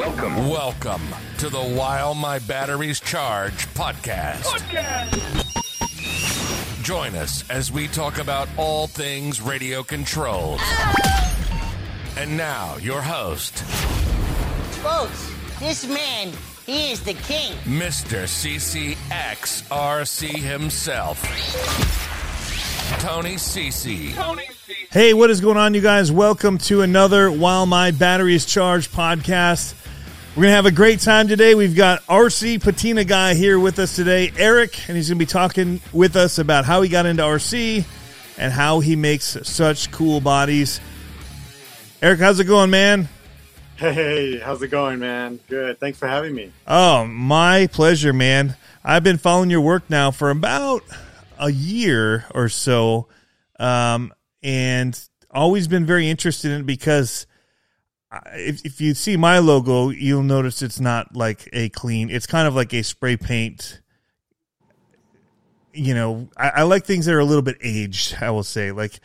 [0.00, 0.48] Welcome.
[0.48, 1.02] Welcome
[1.36, 4.44] to the While My Batteries Charge podcast.
[4.44, 5.12] podcast.
[6.82, 10.62] Join us as we talk about all things radio controls.
[12.16, 13.58] And now, your host,
[14.80, 16.32] Folks, this man,
[16.64, 17.52] he is the king.
[17.64, 18.24] Mr.
[18.24, 18.96] CCXRC
[20.30, 21.22] himself,
[23.00, 24.14] Tony CC.
[24.90, 26.10] Hey, what is going on, you guys?
[26.10, 29.74] Welcome to another While My Batteries Charge podcast.
[30.36, 31.56] We're going to have a great time today.
[31.56, 35.28] We've got RC Patina Guy here with us today, Eric, and he's going to be
[35.28, 37.84] talking with us about how he got into RC
[38.38, 40.80] and how he makes such cool bodies.
[42.00, 43.08] Eric, how's it going, man?
[43.74, 45.40] Hey, how's it going, man?
[45.48, 45.80] Good.
[45.80, 46.52] Thanks for having me.
[46.64, 48.54] Oh, my pleasure, man.
[48.84, 50.84] I've been following your work now for about
[51.40, 53.08] a year or so,
[53.58, 54.12] um,
[54.44, 54.96] and
[55.28, 57.26] always been very interested in it because
[58.32, 62.10] if, if you see my logo, you'll notice it's not like a clean.
[62.10, 63.80] It's kind of like a spray paint.
[65.72, 68.16] You know, I, I like things that are a little bit aged.
[68.20, 68.98] I will say, like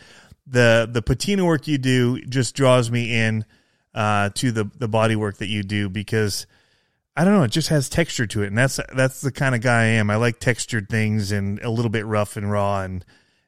[0.47, 3.45] the the patina work you do just draws me in
[3.93, 6.47] uh, to the the body work that you do because
[7.15, 9.61] I don't know, it just has texture to it, and that's that's the kind of
[9.61, 10.09] guy I am.
[10.09, 13.05] I like textured things and a little bit rough and raw, and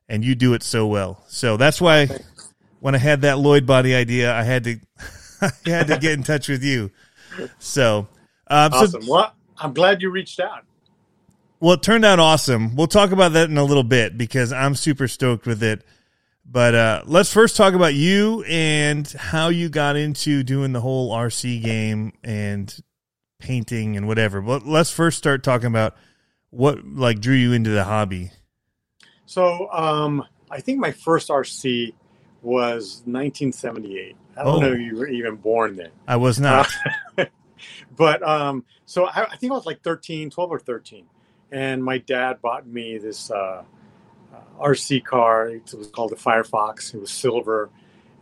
[0.07, 1.23] and you do it so well.
[1.27, 2.07] So that's why
[2.79, 4.79] when I had that Lloyd body idea, I had to
[5.41, 6.91] I had to get in touch with you.
[7.59, 8.07] So,
[8.47, 9.07] um, so Awesome.
[9.07, 10.63] well, I'm glad you reached out.
[11.59, 12.75] well, it turned out awesome.
[12.75, 15.83] We'll talk about that in a little bit because I'm super stoked with it.
[16.49, 21.11] But uh, let's first talk about you and how you got into doing the whole
[21.11, 22.73] RC game and
[23.39, 24.41] painting and whatever.
[24.41, 25.95] But let's first start talking about
[26.49, 28.31] what like drew you into the hobby.
[29.25, 31.93] So, um, I think my first RC
[32.41, 34.15] was 1978.
[34.37, 34.59] I don't Oh.
[34.59, 35.89] know if you were even born then.
[36.07, 36.67] I was not.
[37.95, 41.05] But um, so I, I think I was like 13, 12 or 13.
[41.51, 43.63] And my dad bought me this uh,
[44.33, 45.49] uh, RC car.
[45.49, 46.93] It was called the Firefox.
[46.93, 47.71] It was silver.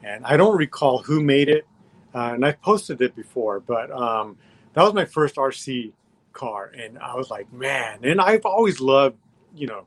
[0.04, 1.68] And I don't recall who made it.
[2.14, 4.38] Uh, and I posted it before, but um,
[4.74, 5.92] that was my first RC
[6.32, 6.72] car.
[6.74, 8.00] And I was like, man.
[8.04, 9.18] And I've always loved,
[9.54, 9.86] you know,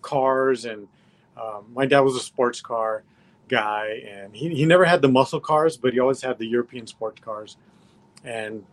[0.00, 0.64] cars.
[0.64, 0.88] And
[1.36, 3.02] um, my dad was a sports car
[3.48, 4.02] guy.
[4.08, 7.20] And he, he never had the muscle cars, but he always had the European sports
[7.20, 7.56] cars.
[8.24, 8.64] And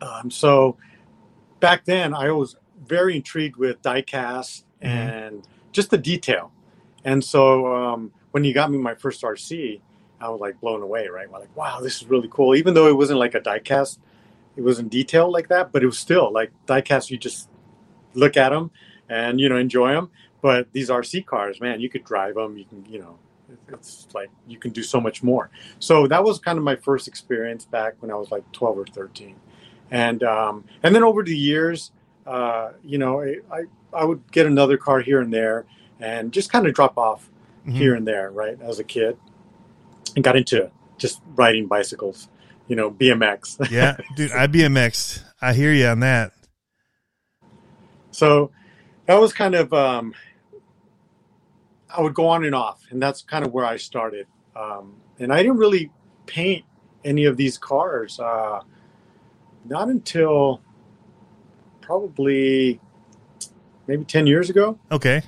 [0.00, 0.76] um, so
[1.60, 2.56] back then, I was
[2.86, 6.52] very intrigued with diecast and just the detail.
[7.04, 9.80] And so um, when you got me my first RC,
[10.20, 11.30] I was like blown away, right?
[11.30, 12.54] Like, wow, this is really cool.
[12.54, 13.98] Even though it wasn't like a diecast,
[14.56, 17.10] it wasn't detailed like that, but it was still like diecast.
[17.10, 17.48] You just
[18.14, 18.70] look at them
[19.08, 20.10] and you know enjoy them.
[20.40, 22.56] But these RC cars, man, you could drive them.
[22.56, 23.18] You can, you know,
[23.68, 25.50] it's like you can do so much more.
[25.78, 28.84] So that was kind of my first experience back when I was like 12 or
[28.86, 29.34] 13
[29.90, 31.92] and um, and then over the years,
[32.26, 33.62] uh, you know, I,
[33.94, 35.64] I would get another car here and there,
[35.98, 37.30] and just kind of drop off
[37.66, 37.72] Mhm.
[37.72, 38.60] here and there, right?
[38.60, 39.16] As a kid,
[40.14, 42.28] and got into just riding bicycles,
[42.66, 43.56] you know, BMX.
[43.70, 45.22] yeah, dude, I BMX.
[45.40, 46.32] I hear you on that.
[48.10, 48.50] so
[49.06, 50.14] that was kind of um,
[51.90, 54.26] I would go on and off, and that's kind of where I started.
[54.54, 55.90] Um, and I didn't really
[56.26, 56.64] paint
[57.04, 58.20] any of these cars.
[58.20, 58.60] Uh,
[59.64, 60.60] not until
[61.80, 62.80] probably
[63.86, 64.78] maybe 10 years ago.
[64.90, 65.22] Okay.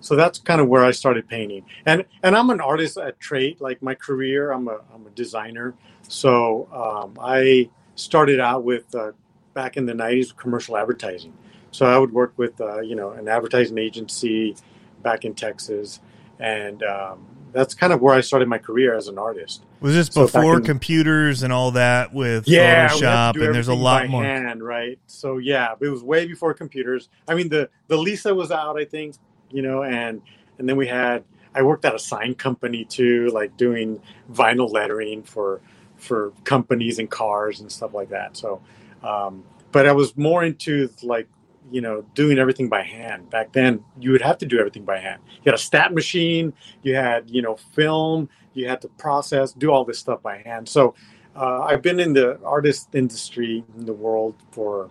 [0.00, 1.64] So that's kind of where I started painting.
[1.86, 5.74] And and I'm an artist at trade, like my career, I'm a, I'm a designer.
[6.08, 9.12] So um, I started out with, uh,
[9.54, 11.32] back in the 90s, commercial advertising.
[11.70, 14.56] So I would work with, uh, you know, an advertising agency
[15.04, 16.00] back in Texas.
[16.40, 19.62] And um, that's kind of where I started my career as an artist.
[19.80, 23.04] Was this So before in- computers and all that with yeah, we had to
[23.38, 23.46] Photoshop?
[23.46, 24.24] And there's a lot more.
[24.24, 24.98] hand, right?
[25.06, 27.08] So yeah, it was way before computers.
[27.28, 29.14] I mean, the the Lisa was out, I think,
[29.50, 30.20] you know, and
[30.58, 31.22] and then we had.
[31.56, 35.60] I worked at a sign company too, like doing vinyl lettering for
[35.96, 38.36] for companies and cars and stuff like that.
[38.36, 38.60] So,
[39.04, 41.28] um, but I was more into like
[41.70, 43.30] you know doing everything by hand.
[43.30, 45.20] Back then, you would have to do everything by hand.
[45.36, 46.52] You had a stat machine,
[46.82, 50.68] you had you know film, you had to process, do all this stuff by hand.
[50.68, 50.94] So
[51.36, 54.90] uh, I've been in the artist industry in the world for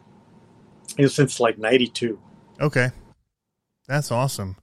[0.97, 2.19] you know, since like '92.
[2.59, 2.91] Okay.
[3.87, 4.57] That's awesome.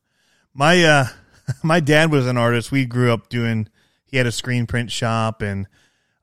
[0.55, 1.07] My uh
[1.63, 2.73] my dad was an artist.
[2.73, 3.69] We grew up doing
[4.07, 5.67] he had a screen print shop and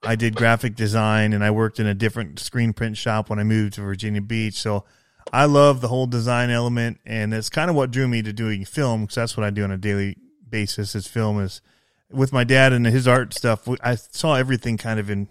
[0.04, 3.44] I did graphic design and I worked in a different screen print shop when I
[3.44, 4.56] moved to Virginia Beach.
[4.56, 4.86] So
[5.33, 8.65] I love the whole design element and it's kind of what drew me to doing
[8.65, 10.18] film because that's what I do on a daily
[10.50, 11.62] basis is film is
[12.09, 13.68] with my dad and his art stuff.
[13.81, 15.27] I saw everything kind of in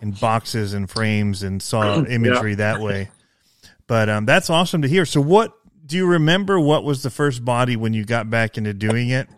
[0.00, 3.08] in boxes and frames and saw imagery that way.
[3.86, 5.04] But um, that's awesome to hear.
[5.04, 6.60] So, what do you remember?
[6.60, 9.28] What was the first body when you got back into doing it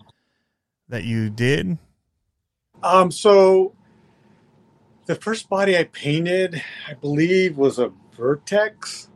[0.89, 1.79] that you did?
[2.83, 3.75] Um, so
[5.07, 9.09] the first body I painted, I believe, was a Vertex,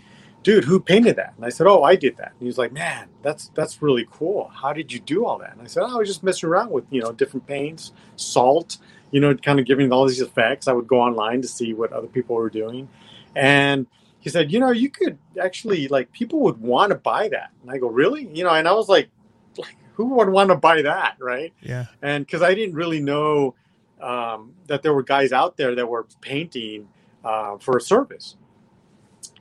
[0.44, 2.72] "Dude, who painted that?" And I said, "Oh, I did that." And he was like,
[2.72, 4.48] "Man, that's that's really cool.
[4.54, 6.70] How did you do all that?" And I said, "Oh, I was just messing around
[6.70, 8.78] with you know different paints, salt,
[9.12, 10.66] you know, kind of giving all these effects.
[10.66, 12.88] I would go online to see what other people were doing,
[13.36, 13.86] and."
[14.18, 17.72] He said, "You know, you could actually like people would want to buy that." And
[17.72, 19.08] I go, "Really?" You know, and I was like,
[19.58, 21.86] "Like, who would want to buy that, right?" Yeah.
[22.02, 23.56] and because I didn't really know
[24.00, 26.88] um, that there were guys out there that were painting
[27.24, 28.36] uh, for a service,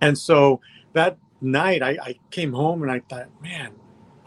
[0.02, 0.62] and so
[0.94, 3.74] that night I, I came home and I thought, man,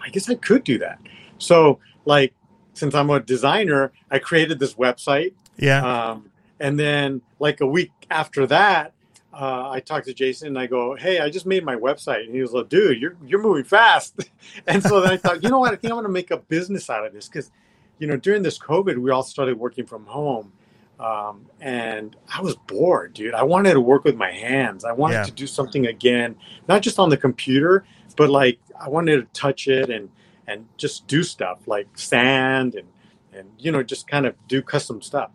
[0.00, 0.98] I guess I could do that.
[1.38, 2.34] So like,
[2.74, 5.80] since I'm a designer, I created this website, Yeah.
[6.10, 6.30] um,
[6.60, 8.92] and then like a week after that.
[9.32, 12.32] Uh, I talked to Jason and I go, "Hey, I just made my website." And
[12.34, 14.28] he was like, "Dude, you're you're moving fast."
[14.68, 15.72] and so then I thought, you know what?
[15.72, 17.50] I think I'm going to make a business out of this because
[17.98, 20.52] you know, during this COVID, we all started working from home.
[21.00, 23.34] Um, and I was bored, dude.
[23.34, 24.84] I wanted to work with my hands.
[24.84, 25.22] I wanted Yeah.
[25.24, 26.36] to do something again,
[26.68, 27.84] not just on the computer,
[28.16, 30.08] but like I wanted to touch it and
[30.46, 32.88] and just do stuff like sand and
[33.32, 35.30] and you know just kind of do custom stuff.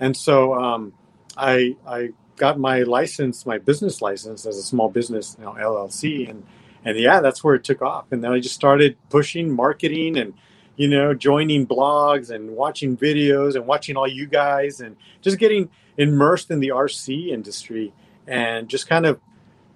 [0.00, 0.92] And so um,
[1.36, 6.28] I I got my license, my business license as a small business, you know, LLC,
[6.28, 6.44] and
[6.84, 8.06] and yeah, that's where it took off.
[8.10, 10.34] And then I just started pushing marketing and
[10.76, 15.70] you know joining blogs and watching videos and watching all you guys and just getting
[15.96, 17.92] immersed in the RC industry
[18.26, 19.20] and just kind of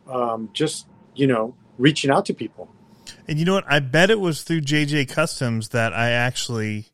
[0.08, 2.68] um, just you know reaching out to people.
[3.28, 3.70] And you know what?
[3.70, 6.86] I bet it was through JJ Customs that I actually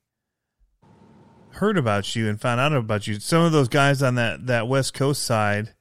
[1.51, 3.21] heard about you and found out about you.
[3.21, 5.75] Some of those guys on that, that West Coast side,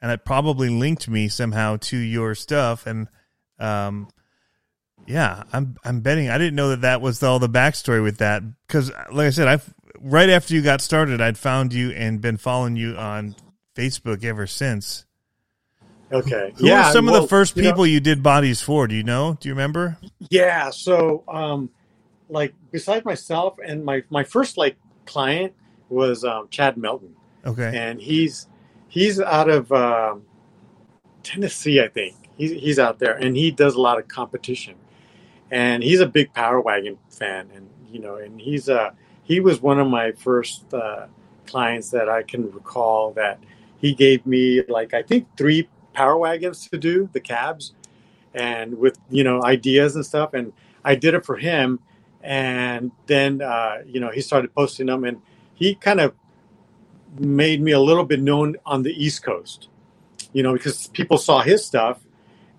[0.00, 2.86] and it probably linked me somehow to your stuff.
[2.86, 3.08] And
[3.58, 4.08] um,
[5.06, 8.42] yeah, I'm I'm betting I didn't know that that was all the backstory with that
[8.66, 9.60] because, like I said, I
[9.98, 13.34] right after you got started, I'd found you and been following you on
[13.74, 15.06] Facebook ever since.
[16.10, 16.86] Okay, Who yeah.
[16.86, 18.86] were some of the first you know- people you did bodies for?
[18.86, 19.36] Do you know?
[19.40, 19.98] Do you remember?
[20.30, 20.70] Yeah.
[20.70, 21.70] So, um,
[22.30, 25.52] like, besides myself and my my first like client
[25.90, 27.14] was um, Chad Melton,
[27.46, 27.72] Okay.
[27.76, 28.46] and he's
[28.88, 30.22] he's out of um,
[31.22, 32.16] Tennessee, I think.
[32.36, 34.76] He's he's out there, and he does a lot of competition,
[35.50, 38.90] and he's a big Power Wagon fan, and you know, and he's uh
[39.24, 41.06] he was one of my first uh,
[41.46, 43.40] clients that I can recall that
[43.78, 47.74] he gave me like I think three Power Wagons to do the cabs,
[48.32, 50.52] and with you know ideas and stuff, and
[50.84, 51.80] I did it for him,
[52.22, 55.20] and then uh, you know he started posting them, and
[55.56, 56.14] he kind of
[57.18, 59.70] made me a little bit known on the East Coast,
[60.32, 61.98] you know, because people saw his stuff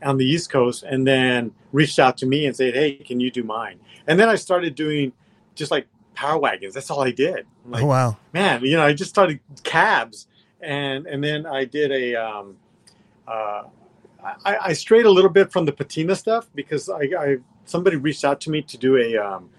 [0.04, 3.32] on the East Coast and then reached out to me and said, Hey, can you
[3.32, 3.80] do mine?
[4.06, 5.14] And then I started doing
[5.56, 6.74] just like power wagons.
[6.74, 7.46] That's all I did.
[7.66, 8.18] Like, oh wow.
[8.34, 10.28] man, you know, I just started cabs,
[10.60, 12.16] and and then I did a.
[12.16, 12.58] Um,
[13.30, 13.64] uh,
[14.24, 18.26] I, I strayed a little bit from the patina stuff because I, I somebody reached
[18.26, 19.50] out to me to do a, um,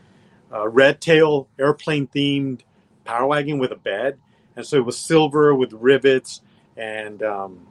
[0.50, 2.60] a red tail airplane themed
[3.04, 4.18] power wagon with a bed,
[4.56, 6.42] and so it was silver with rivets
[6.76, 7.66] and um,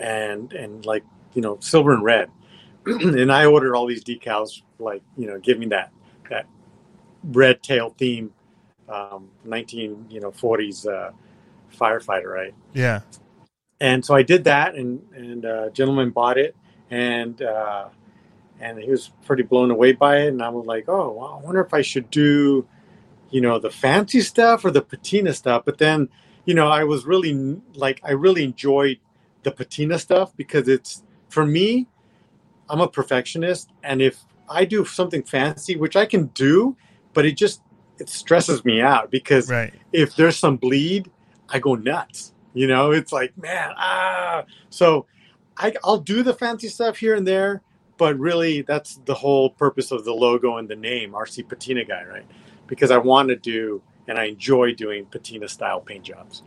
[0.00, 1.04] and and like
[1.34, 2.30] you know silver and red,
[2.86, 5.92] and I ordered all these decals like you know give me that
[6.30, 6.46] that
[7.24, 8.32] red tail theme,
[8.88, 11.10] um, nineteen you know forties uh,
[11.76, 12.54] firefighter right?
[12.72, 13.00] Yeah.
[13.82, 16.54] And so I did that, and and uh, gentleman bought it,
[16.88, 17.88] and uh,
[18.60, 21.44] and he was pretty blown away by it, and I was like, oh, well, I
[21.44, 22.64] wonder if I should do,
[23.30, 25.64] you know, the fancy stuff or the patina stuff.
[25.64, 26.08] But then,
[26.44, 28.98] you know, I was really like, I really enjoyed
[29.42, 31.88] the patina stuff because it's for me,
[32.70, 36.76] I'm a perfectionist, and if I do something fancy, which I can do,
[37.14, 37.62] but it just
[37.98, 39.74] it stresses me out because Right.
[39.92, 41.10] if there's some bleed,
[41.48, 42.31] I go nuts.
[42.54, 44.44] You know, it's like, man, ah.
[44.70, 45.06] So
[45.56, 47.62] I, I'll do the fancy stuff here and there,
[47.98, 52.04] but really that's the whole purpose of the logo and the name, RC Patina Guy,
[52.04, 52.26] right?
[52.66, 56.42] Because I want to do and I enjoy doing patina style paint jobs.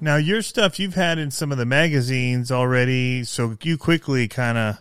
[0.00, 4.56] Now your stuff you've had in some of the magazines already, so you quickly kind
[4.58, 4.78] of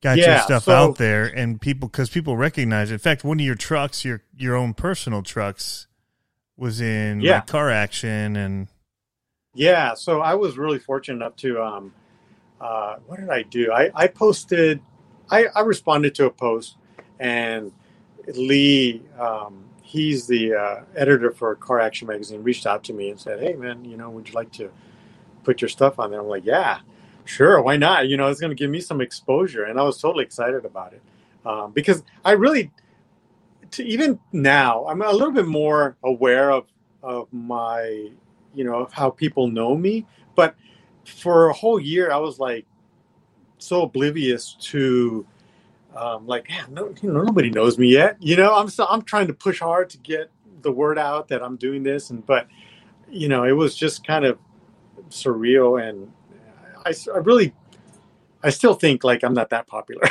[0.00, 2.90] got your stuff so- out there, and people because people recognize.
[2.90, 2.94] It.
[2.94, 5.86] In fact, one of your trucks, your your own personal trucks,
[6.56, 7.36] was in Yeah.
[7.36, 8.68] like, car action, and
[9.56, 11.94] Yeah, so I was really fortunate enough to um,
[12.60, 13.72] uh, what did I do?
[13.72, 14.80] I, I posted,
[15.30, 16.76] I, I responded to a post,
[17.20, 17.72] and
[18.34, 23.20] Lee, um, he's the uh, editor for Car Action Magazine, reached out to me and
[23.20, 24.70] said, "Hey, man, you know, would you like to
[25.44, 26.80] put your stuff on there?" I'm like, "Yeah,
[27.24, 28.08] sure, why not?
[28.08, 30.92] You know, it's going to give me some exposure," and I was totally excited about
[30.92, 31.02] it
[31.46, 32.72] um, because I really,
[33.72, 36.66] to even now, I'm a little bit more aware of
[37.02, 38.10] of my
[38.56, 40.06] you know of how people know me.
[40.34, 40.56] But
[41.06, 42.66] for a whole year i was like
[43.58, 45.26] so oblivious to
[45.96, 48.16] um, like man, no, you know, nobody knows me yet.
[48.20, 50.30] You know i'm so i'm trying to push hard to get
[50.62, 52.48] the word out that i'm doing this and but
[53.10, 54.38] you know it was just kind of
[55.10, 56.12] surreal and
[56.84, 57.54] i, I really
[58.42, 60.02] i still think like i'm not that popular.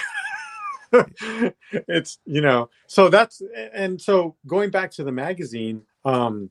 [1.72, 3.42] It's you know so that's
[3.74, 6.50] and so going back to the magazine um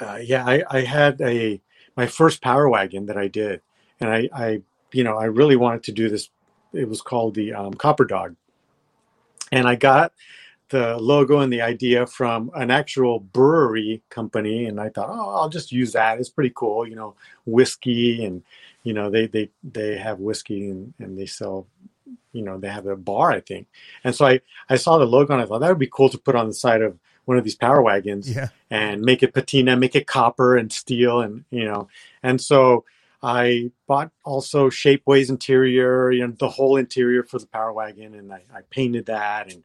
[0.00, 1.60] uh, yeah, I, I had a
[1.96, 3.60] my first power wagon that I did,
[4.00, 6.30] and I, I you know I really wanted to do this.
[6.72, 8.36] It was called the um, Copper Dog,
[9.52, 10.12] and I got
[10.70, 15.48] the logo and the idea from an actual brewery company, and I thought, oh, I'll
[15.48, 16.18] just use that.
[16.18, 17.14] It's pretty cool, you know,
[17.44, 18.42] whiskey, and
[18.82, 21.66] you know they they they have whiskey and and they sell.
[22.32, 23.66] You know, they have a bar, I think.
[24.04, 26.18] And so I, I saw the logo and I thought that would be cool to
[26.18, 29.76] put on the side of one of these power wagons yeah, and make it patina,
[29.76, 31.88] make it copper and steel, and you know,
[32.22, 32.84] and so
[33.22, 38.32] I bought also Shapeways interior, you know, the whole interior for the Power Wagon, and
[38.32, 39.62] I, I painted that, and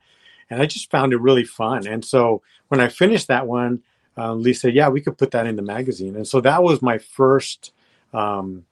[0.49, 1.87] and I just found it really fun.
[1.87, 3.81] And so when I finished that one,
[4.17, 6.81] uh, Lee said, "Yeah, we could put that in the magazine," and so that was
[6.81, 7.71] my first
[8.13, 8.65] um,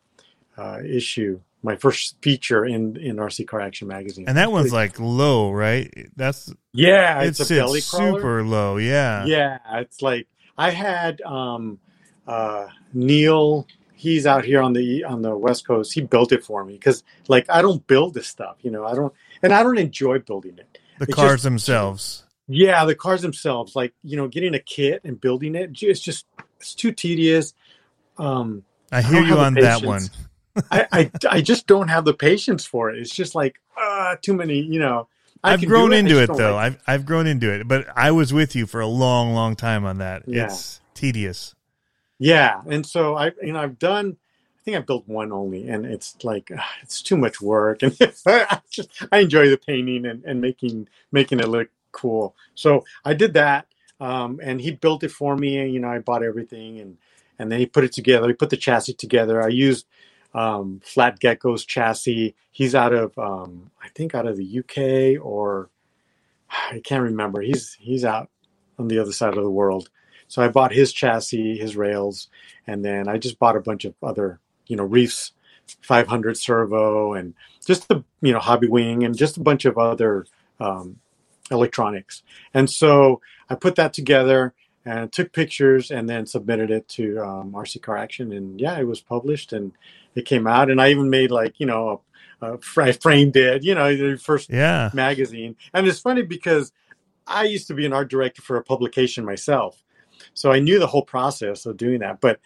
[0.58, 4.26] uh, issue, my first feature in in RC Car Action magazine.
[4.28, 5.92] and that one's like low, right?
[6.16, 8.20] That's yeah, it's, it's, a belly it's crawler.
[8.20, 8.78] super low.
[8.78, 11.80] Yeah, yeah it's like i had um
[12.28, 13.66] uh neil
[13.96, 17.04] he's out here on the on the west coast he built it for me because
[17.28, 20.56] like i don't build this stuff you know i don't and i don't enjoy building
[20.60, 22.24] it the It's cars just- themselves.
[22.48, 26.28] yeah the cars themselves like you know getting a kit and building it it's just
[26.60, 27.54] it's too tedious
[28.20, 30.04] um I hear don't you on that one.
[30.70, 34.34] I, I i just don't have the patience for it it's just like uh too
[34.34, 35.08] many you know
[35.44, 36.56] I I've grown do I into it though.
[36.56, 39.56] like I've I've grown into it, but I was with you for a long, long
[39.58, 40.24] time on that.
[40.26, 40.46] Yeah.
[40.46, 41.54] It's tedious.
[42.18, 44.18] Yeah, and so I, you know, I've done.
[44.58, 47.98] I think I built one only, and it's like ah, it's too much work, and
[48.26, 52.36] I just I enjoy the painting and, and making making it look cool.
[52.56, 53.68] So I did that,
[54.00, 55.58] um, and he built it for me.
[55.58, 56.98] And, you know, I bought everything, and
[57.38, 58.28] and then he put it together.
[58.30, 59.44] He put the chassis together.
[59.44, 59.86] I used
[60.34, 62.36] um, Flat Gecko's chassis.
[62.52, 65.70] He's out of um, I think out of the UK or
[66.50, 67.42] I can't remember.
[67.42, 68.30] He's he's out
[68.78, 69.90] on the other side of the world.
[70.28, 72.28] So I bought his chassis, his rails,
[72.66, 75.32] and then I just bought a bunch of other, you know, Reefs
[75.82, 77.34] 500 servo and
[77.66, 80.26] just the, you know, Hobbywing and just a bunch of other
[80.60, 81.00] um,
[81.52, 82.24] electronics.
[82.54, 84.54] And so I put that together
[84.86, 88.32] and took pictures and then submitted it to um, RC Car Action.
[88.34, 89.72] And yeah, it was published and
[90.16, 90.70] it came out.
[90.70, 92.02] And I even made like, you know,
[92.42, 94.90] a, a, I framed it, you know, the first Yeah.
[94.94, 95.56] magazine.
[95.74, 96.72] And it's funny because
[97.26, 99.82] I used to be an art director for a publication myself,
[100.34, 102.20] so I knew the whole process of doing that.
[102.20, 102.40] But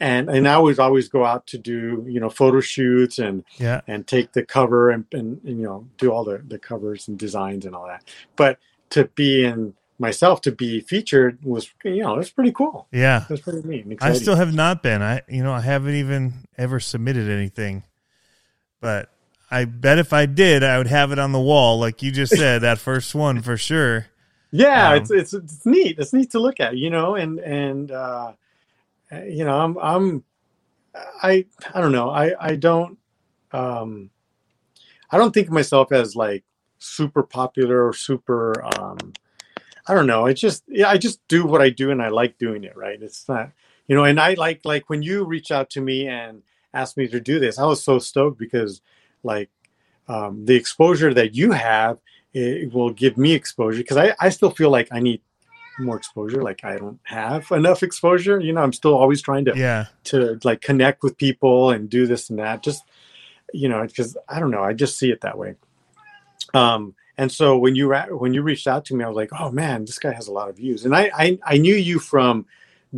[0.00, 3.80] and and I would always go out to do you know photo shoots and Yeah.
[3.86, 7.18] and take the cover and, and, and, you know do all the the covers and
[7.18, 8.04] designs and all that.
[8.36, 8.58] But
[8.90, 12.86] to be in myself to be featured was you know it's pretty cool.
[12.92, 13.22] Yeah.
[13.22, 13.98] It was pretty neat.
[14.02, 15.00] I still have not been.
[15.00, 17.84] I you know, I haven't even ever submitted anything.
[18.80, 19.08] But
[19.50, 22.34] I bet if I did, I would have it on the wall, like you just
[22.36, 24.06] said, that first one for sure.
[24.50, 27.90] yeah Um, it's, it's it's neat it's neat to look at you know and and
[27.90, 28.32] uh
[29.24, 30.24] you know i'm i'm
[31.22, 32.98] i i don't know i i don't
[33.52, 34.10] um
[35.10, 36.44] i don't think of myself as like
[36.78, 38.98] super popular or super um
[39.86, 42.38] i don't know i just yeah i just do what i do and i like
[42.38, 43.50] doing it right it's not
[43.86, 46.42] you know and i like like when you reach out to me and
[46.74, 48.80] ask me to do this i was so stoked because
[49.22, 49.50] like
[50.08, 51.98] um the exposure that you have
[52.34, 55.20] it will give me exposure because I, I still feel like I need
[55.78, 56.42] more exposure.
[56.42, 58.40] Like I don't have enough exposure.
[58.40, 59.86] You know, I'm still always trying to Yeah.
[60.04, 62.62] to like connect with people and do this and that.
[62.62, 62.84] Just
[63.52, 65.56] you know, because I don't know, I just see it that way.
[66.54, 69.50] Um, and so when you when you reached out to me, I was like, oh
[69.50, 70.84] man, this guy has a lot of views.
[70.84, 72.46] And I I, I knew you from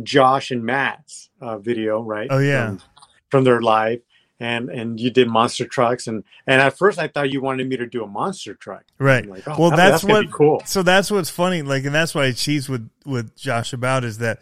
[0.03, 2.27] Josh and Matt's uh, video, right?
[2.29, 2.67] Oh, yeah.
[2.67, 2.81] From,
[3.29, 4.01] from their live.
[4.37, 7.77] And and you did monster trucks and and at first I thought you wanted me
[7.77, 8.83] to do a monster truck.
[8.99, 9.23] Right.
[9.23, 10.31] I'm like, oh, well, that- that's, gonna what.
[10.31, 10.61] cool.
[10.65, 11.61] So that's what's funny.
[11.61, 14.41] Like, and that's what I cheese with with Josh about is that,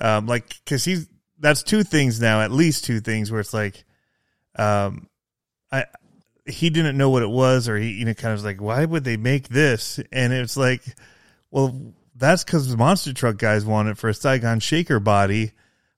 [0.00, 1.06] um, like, because he's
[1.38, 3.84] that's two things now, at least two things where it's like,
[4.56, 5.08] um,
[5.70, 5.84] I
[6.50, 8.84] he didn't know what it was, or he you know kind of was like, why
[8.84, 10.00] would they make this?
[10.12, 10.82] And it's like,
[11.50, 15.52] well, that's because the monster truck guys want it for a Saigon Shaker body.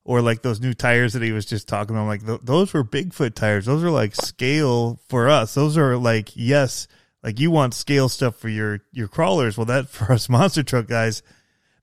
[0.05, 2.83] Or like those new tires that he was just talking about, like th- those were
[2.83, 3.67] Bigfoot tires.
[3.67, 5.55] Those are like scale for us.
[5.55, 6.89] Those are like yes,
[7.23, 10.87] like you want scale stuff for your your crawlers well that for us monster truck
[10.87, 11.23] guys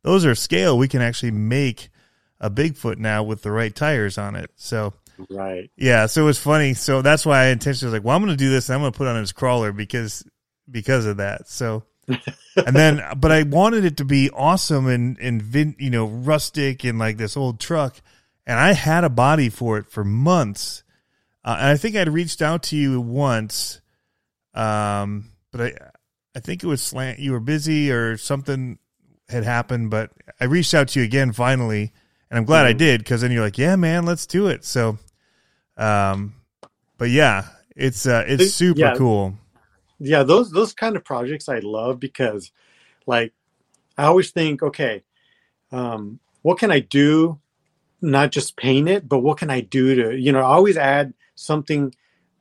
[0.04, 1.90] those are scale we can actually make
[2.40, 4.94] a bigfoot now with the right tires on it so
[5.30, 5.70] Right.
[5.76, 8.38] yeah so it was funny so that's why i intentionally was like well i'm gonna
[8.38, 10.24] do this and i'm gonna put on his crawler because
[10.70, 15.42] because of that so and then but i wanted it to be awesome and and
[15.42, 18.02] vin, you know rustic and like this old truck
[18.48, 20.84] and i had a body for it for months
[21.44, 23.82] uh, and i think i'd reached out to you once
[24.54, 25.74] um, but I,
[26.36, 27.20] I think it was slant.
[27.20, 28.78] You were busy or something
[29.30, 31.94] had happened, but I reached out to you again finally,
[32.30, 34.66] and I'm glad I did because then you're like, yeah, man, let's do it.
[34.66, 34.98] So,
[35.80, 36.36] um,
[36.98, 37.46] but yeah,
[37.80, 38.96] it's uh, it's super yeah.
[38.96, 39.34] cool.
[40.00, 42.52] yeah those those kind of projects i love because
[43.08, 43.34] like
[43.98, 45.02] i always think okay
[45.72, 47.40] um what can i do
[48.02, 51.14] not just paint it but what can i do to you know i always add
[51.36, 51.94] something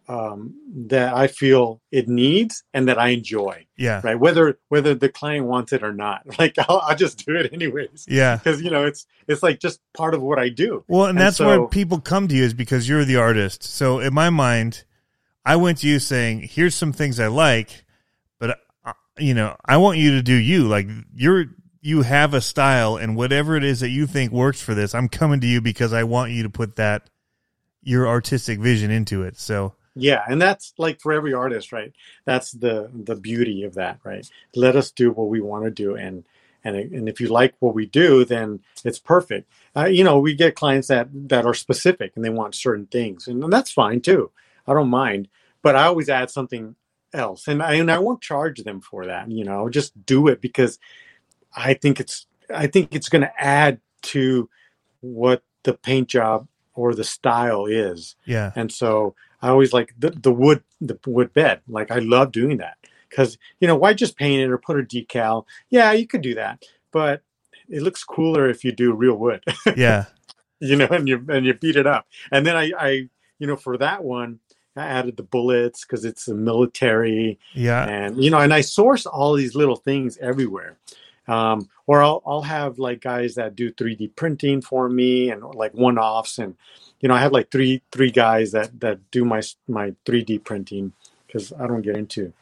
[0.08, 0.54] um
[0.86, 5.46] that i feel it needs and that i enjoy Yeah, right whether whether the client
[5.46, 8.36] wants it or not like i'll, I'll just do it anyways yeah.
[8.36, 11.26] because you know it's it's like just part of what i do Well, and And
[11.26, 13.62] that's so- where people come to you is because you're the artist.
[13.62, 14.84] So in my mind,
[15.44, 17.84] I went to you saying, "Here's some things I like,
[18.38, 20.66] but uh, you know, I want you to do you.
[20.68, 21.46] Like you're
[21.80, 25.08] you have a style, and whatever it is that you think works for this, I'm
[25.08, 27.08] coming to you because I want you to put that
[27.82, 29.38] your artistic vision into it.
[29.38, 31.92] So yeah and that's like for every artist right?
[32.24, 34.28] That's the the beauty of that right?
[34.54, 36.24] Let us do what we want to do and
[36.64, 39.50] and and if you like what we do then it's perfect.
[39.76, 43.28] Uh, you know we get clients that that are specific and they want certain things
[43.28, 44.30] and that's fine too.
[44.66, 45.28] I don't mind
[45.62, 46.76] but i always add something
[47.14, 49.60] else and i and i won't charge them for that you know?
[49.60, 50.78] I'll just do it because
[51.56, 54.48] i think it's i think it's going to add to
[55.00, 58.16] what the paint job or the style is.
[58.24, 61.60] Yeah, and so I always like the, the wood the wood bed.
[61.68, 62.76] Like I love doing that
[63.08, 65.44] because you know why just paint it or put a decal?
[65.70, 67.22] Yeah, you could do that, but
[67.68, 69.44] it looks cooler if you do real wood.
[69.76, 70.06] yeah,
[70.60, 72.06] you know, and you and you beat it up.
[72.32, 72.90] And then I I
[73.38, 74.40] you know for that one
[74.76, 79.06] I added the bullets because it's a military yeah, and you know and i source
[79.06, 80.78] all these little things everywhere
[81.28, 85.74] um, or I'll, I'll have like guys that do 3d printing for me and like
[85.74, 86.56] one-offs and
[87.00, 90.92] you know i have like three three guys that that do my my 3d printing
[91.26, 92.32] because i don't get into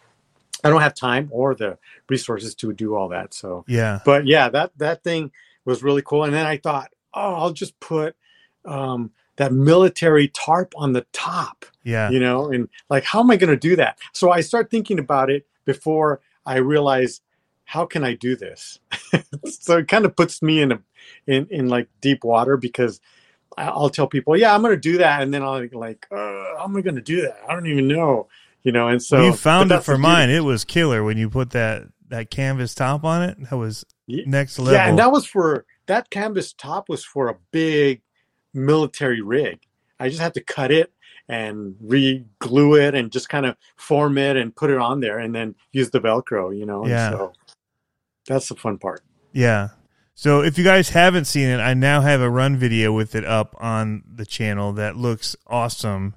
[0.65, 3.65] i don't have time or the resources to do all that so.
[3.69, 5.31] Yeah, but yeah that that thing
[5.65, 8.17] was really cool and then i thought oh i'll just put
[8.65, 13.37] um, that military tarp on the top yeah, you know and like how am i
[13.37, 13.99] going to do that?
[14.13, 17.21] So i start thinking about it before i realize
[17.65, 18.81] how can i do this?
[19.49, 20.83] So it kind of puts me in a
[21.27, 23.01] in in like deep water because
[23.57, 26.17] i'll tell people yeah i'm going to do that and then i'll like, like uh,
[26.17, 28.29] how am i going to do that i don't even know
[28.63, 30.29] you know and so you found it for mine.
[30.29, 33.39] It was killer when you put that that canvas top on it.
[33.51, 34.75] That was next level.
[34.75, 38.03] Yeah, and that was for that canvas top was for a big
[38.53, 39.61] military rig.
[39.99, 40.93] I just had to cut it
[41.29, 45.35] and re-glue it and just kind of form it and put it on there and
[45.35, 46.83] then use the Velcro, you know.
[46.83, 47.11] and Yeah.
[47.11, 47.33] So
[48.27, 49.03] that's the fun part.
[49.33, 49.69] Yeah.
[50.19, 53.25] So if you guys haven't seen it, I now have a run video with it
[53.27, 56.15] up on the channel that looks awesome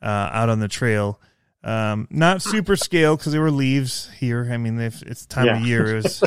[0.00, 1.20] uh, out on the trail.
[1.64, 4.48] Um, not super scale because there were leaves here.
[4.50, 6.22] I mean, if it's time of year, it was,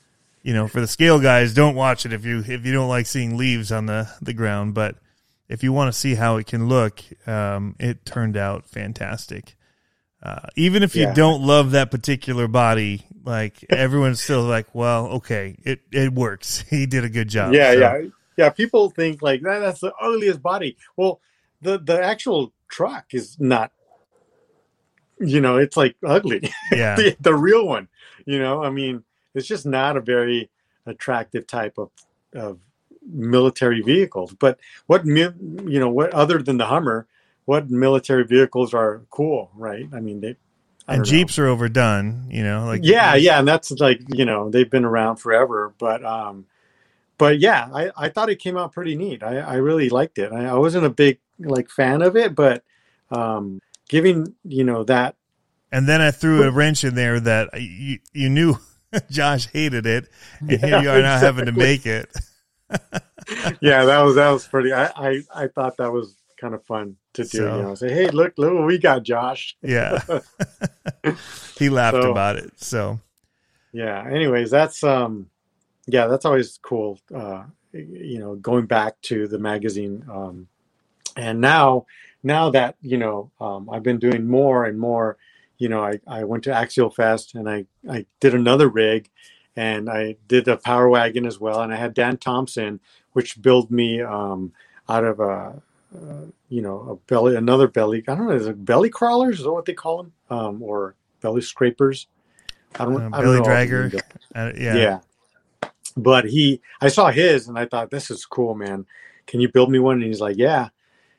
[0.42, 3.06] you know, for the scale guys, don't watch it if you if you don't like
[3.06, 4.74] seeing leaves on the the ground.
[4.74, 4.96] But
[5.48, 9.56] if you want to see how it can look, um, it turned out fantastic.
[10.22, 11.14] Uh, even if you Yeah.
[11.14, 16.64] don't love that particular body, like everyone's still like, well, okay, it it works.
[16.70, 17.52] He did a good job.
[17.52, 18.00] yeah, So, yeah,
[18.36, 18.50] yeah.
[18.50, 20.76] People think like that, that's the ugliest body.
[20.96, 21.20] Well,
[21.60, 23.72] the the actual truck is not.
[25.18, 26.50] You know, it's like ugly.
[26.72, 27.88] yeah, the, the real one.
[28.24, 29.04] You know, I mean,
[29.34, 30.48] it's just not a very
[30.86, 31.90] attractive type of
[32.34, 32.58] of
[33.06, 34.34] military vehicles.
[34.34, 35.34] But what you
[35.80, 37.06] know, what other than the Hummer,
[37.44, 39.88] what military vehicles are cool, right?
[39.92, 40.36] I mean, they
[40.90, 41.18] and don't know.
[41.18, 42.26] Jeeps are overdone.
[42.30, 46.04] You know, like yeah, yeah, and that's like you know they've been around forever, but
[46.04, 46.46] um,
[47.18, 49.22] but yeah, I I thought it came out pretty neat.
[49.22, 50.32] I I really liked it.
[50.32, 52.64] I, I wasn't a big like fan of it, but
[53.10, 55.16] um, giving you know that
[55.72, 58.56] And then I threw a wrench in there that you you knew
[59.10, 60.08] Josh hated it,
[60.40, 62.10] and here you are now having to make it.
[63.60, 64.72] yeah, that was that was pretty.
[64.72, 67.28] I I, I thought that was kind of fun to do.
[67.38, 69.56] So- you know, say, hey, look, look what we got, Josh.
[69.62, 70.00] Yeah,
[71.58, 72.52] he laughed So- about it.
[72.56, 73.00] So
[73.72, 74.04] Yeah.
[74.08, 75.28] Anyways, that's um,
[75.86, 76.98] yeah, that's always cool.
[77.14, 80.48] Uh, you know, going back to the magazine, um,
[81.16, 81.86] and now
[82.22, 85.16] now that you know, um, I've been doing more and more.
[85.58, 89.08] You know, I I went to Axial Fest and I I did another rig,
[89.56, 92.80] and I did a power wagon as well, and I had Dan Thompson,
[93.12, 94.52] which built me um
[94.88, 95.62] out of a.
[95.94, 98.04] Uh, you know, a belly, another belly.
[98.06, 98.34] I don't know.
[98.34, 99.38] Is it belly crawlers?
[99.38, 100.12] Is that what they call them?
[100.30, 102.06] Um, or belly scrapers?
[102.78, 102.94] I don't.
[102.94, 104.00] Uh, I don't belly dragger.
[104.34, 105.00] uh, yeah, Yeah.
[105.96, 108.86] But he, I saw his and I thought, this is cool, man.
[109.26, 109.96] Can you build me one?
[109.96, 110.68] And he's like, yeah.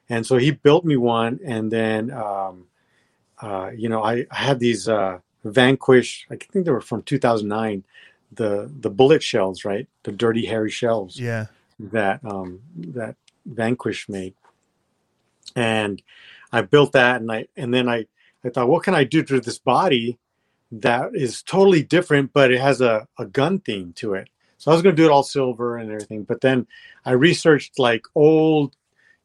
[0.10, 1.40] And so he built me one.
[1.46, 2.66] And then, um,
[3.42, 7.84] uh, you know, I, I had these uh, Vanquish, I think they were from 2009,
[8.32, 9.88] the, the bullet shells, right?
[10.04, 11.48] The dirty, hairy shells yeah.
[11.80, 14.34] that, um, that Vanquish made.
[15.56, 16.02] And
[16.52, 18.06] I built that and I, and then I,
[18.44, 20.18] I thought, what can I do to this body
[20.72, 24.30] that is totally different, but it has a, a gun theme to it.
[24.58, 26.24] So I was going to do it all silver and everything.
[26.24, 26.68] But then
[27.04, 28.76] I researched like old,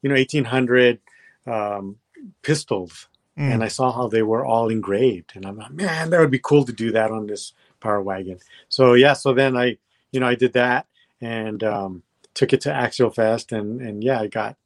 [0.03, 0.99] you know, 1800
[1.47, 1.97] um,
[2.43, 3.09] pistols.
[3.39, 3.53] Mm.
[3.53, 5.33] And I saw how they were all engraved.
[5.35, 8.39] And I'm like, man, that would be cool to do that on this power wagon.
[8.69, 9.77] So yeah, so then I,
[10.11, 10.87] you know, I did that
[11.21, 13.53] and um, took it to Axial Fest.
[13.53, 14.57] And, and yeah, I got,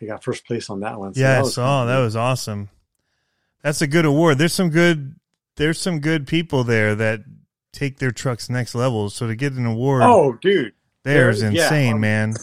[0.00, 1.14] I got first place on that one.
[1.14, 2.68] So yeah, that I was saw kinda that was awesome.
[3.62, 4.38] That's a good award.
[4.38, 5.16] There's some good.
[5.56, 7.20] There's some good people there that
[7.72, 9.10] take their trucks next level.
[9.10, 10.72] So to get an award, Oh, dude.
[11.02, 12.34] there is there- yeah, insane, um, man.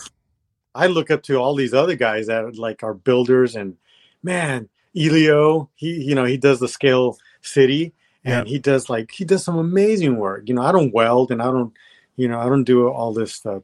[0.74, 3.78] I look up to all these other guys that like are builders and
[4.22, 7.94] man, Elio, he you know, he does the scale city
[8.26, 8.52] and Yeah.
[8.52, 10.44] he does like he does some amazing work.
[10.50, 11.74] You know, I don't weld and I don't
[12.18, 13.62] you know, I don't do all this uh,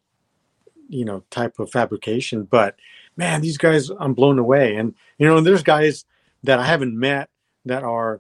[0.87, 2.75] you know, type of fabrication, but
[3.21, 4.75] man, these guys I'm blown away.
[4.75, 6.05] And you know, there's guys
[6.43, 7.29] that I haven't met
[7.65, 8.19] that are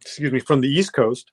[0.00, 1.32] excuse me, from the East Coast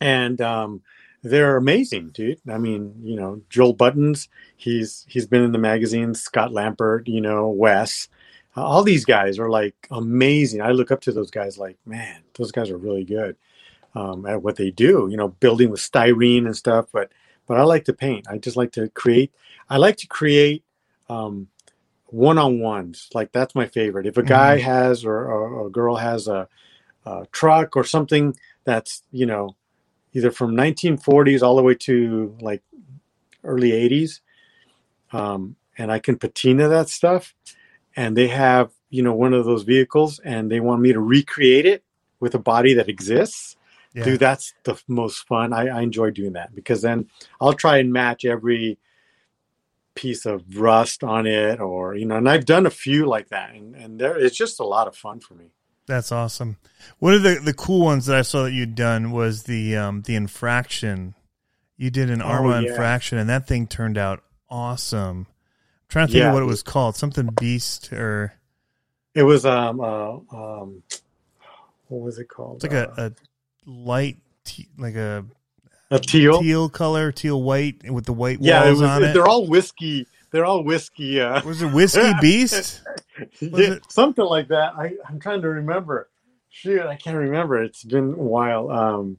[0.00, 0.82] and um
[1.22, 2.40] they're amazing, dude.
[2.48, 6.22] I mean, you know, Joel Buttons, he's he's been in the magazines.
[6.22, 8.08] Scott Lampert, you know, Wes,
[8.56, 10.62] uh, all these guys are like amazing.
[10.62, 11.58] I look up to those guys.
[11.58, 13.36] Like, man, those guys are really good
[13.96, 15.08] um, at what they do.
[15.10, 16.86] You know, building with styrene and stuff.
[16.92, 17.10] But
[17.46, 18.28] but I like to paint.
[18.30, 19.34] I just like to create.
[19.68, 20.64] I like to create
[21.10, 21.48] um,
[22.12, 23.10] one-on-ones.
[23.14, 24.06] Like that's my favorite.
[24.06, 26.48] If a guy has or, or a girl has a,
[27.06, 29.56] a truck or something that's you know
[30.12, 32.62] either from 1940s all the way to like
[33.44, 34.20] early 80s
[35.12, 37.34] um, and i can patina that stuff
[37.96, 41.66] and they have you know one of those vehicles and they want me to recreate
[41.66, 41.82] it
[42.18, 43.56] with a body that exists
[43.94, 44.04] Yeah.
[44.04, 47.08] dude that's the most fun I, I enjoy doing that because then
[47.40, 48.78] i'll try and match every
[50.00, 53.54] piece of rust on it or you know and i've done a few like that
[53.54, 55.46] and, and there it's just a lot of fun for me
[55.86, 56.56] That's awesome.
[57.00, 60.02] One of the, the cool ones that I saw that you'd done was the um,
[60.02, 61.14] the infraction.
[61.76, 62.68] You did an Oh, Arrma yeah.
[62.70, 65.26] infraction, and that thing turned out awesome.
[65.26, 66.28] I'm trying to think Yeah.
[66.28, 66.94] of what it was called.
[66.96, 68.34] Something Beast or
[69.14, 70.82] it was um uh, um
[71.88, 73.12] what was it called it's like Uh, a, a
[73.66, 75.24] light, t- like a
[75.90, 76.40] a teal.
[76.40, 79.12] teal color, teal white with the white Yeah, it walls was, on it.
[79.12, 80.06] they're all whiskey.
[80.32, 81.20] They're all whiskey.
[81.20, 82.82] Uh, Was it Whiskey Beast?
[83.40, 84.74] yeah, it- something like that.
[84.76, 86.08] I, I'm trying to remember.
[86.50, 87.62] Shoot, I can't remember.
[87.62, 88.70] It's been a while.
[88.70, 89.18] Um,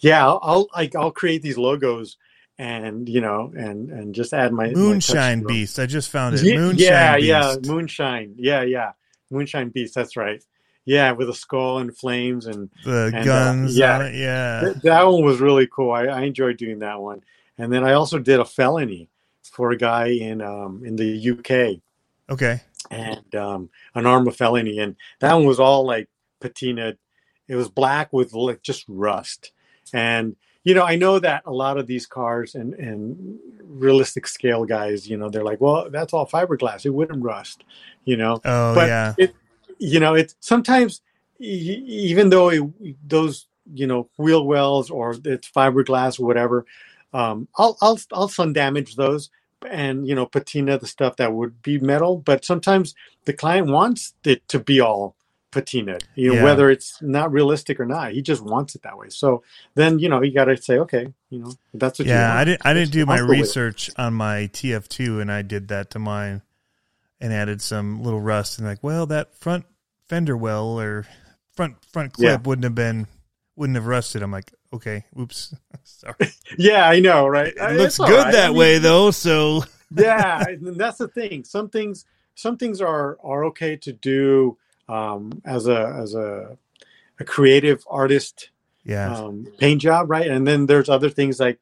[0.00, 2.16] yeah, I'll I'll, like, I'll create these logos
[2.58, 5.54] and you know and and just add my my Moonshine to them.
[5.54, 5.78] Beast.
[5.78, 6.42] I just found it.
[6.44, 7.26] Moonshine yeah, Beast.
[7.28, 8.34] yeah, moonshine.
[8.36, 8.92] Yeah, yeah,
[9.30, 9.94] moonshine beast.
[9.94, 10.42] That's right.
[10.86, 14.08] Yeah, with a skull and flames and the and, uh, guns yeah.
[14.10, 14.60] Yeah.
[14.64, 15.92] Th- that one was really cool.
[15.92, 17.22] I, I enjoyed doing that one.
[17.56, 19.08] And then I also did a felony
[19.42, 21.80] for a guy in um, in the UK
[22.30, 22.60] Okay.
[22.90, 26.08] and um, an Arrma felony, and that one was all like
[26.40, 26.96] patina.
[27.48, 29.52] It was black with like just rust,
[29.92, 34.64] and you know I know that a lot of these cars and and realistic scale
[34.64, 36.84] guys, you know, they're like, well, that's all fiberglass.
[36.86, 37.62] It wouldn't rust,
[38.04, 39.14] you know Oh but yeah.
[39.18, 39.34] it
[39.78, 41.00] you know it's sometimes
[41.38, 42.62] even though it,
[43.06, 46.64] those you know wheel wells or it's fiberglass or whatever
[47.12, 49.30] um i'll i'll i'll sun damage those
[49.70, 54.14] and you know patina the stuff that would be metal but sometimes the client wants
[54.24, 55.16] it to be all
[55.50, 56.44] patina you know Yeah.
[56.44, 59.42] whether it's not realistic or not he just wants it that way so
[59.74, 62.34] then you know you got to say okay you know that's what you Yeah.
[62.34, 62.62] I didn't.
[62.64, 63.40] I didn't do my I'll go with it.
[63.40, 66.42] research on my TF2, and I did that to mine,
[67.24, 68.58] and added some little rust.
[68.58, 69.64] And like, well, that front
[70.06, 71.06] fender well or
[71.56, 72.36] front front clip Yeah.
[72.46, 73.06] wouldn't have been
[73.56, 74.22] wouldn't have rusted.
[74.22, 76.14] I'm like, okay, oops, sorry.
[76.58, 78.34] yeah i know right It It's looks all good right.
[78.34, 79.10] that I mean, way though.
[79.10, 79.64] So
[79.96, 84.58] yeah and that's the thing some things some things are are okay to do
[84.88, 86.58] um as a as a
[87.20, 88.50] a creative artist
[88.84, 91.58] yeah, um paint job right and then there's other things like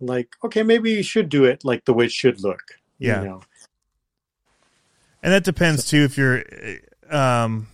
[0.00, 2.62] like okay maybe you should do it like the way it should look
[2.98, 3.22] you Yeah.
[3.24, 3.40] know?
[5.26, 6.44] And that depends too if you're
[7.10, 7.66] um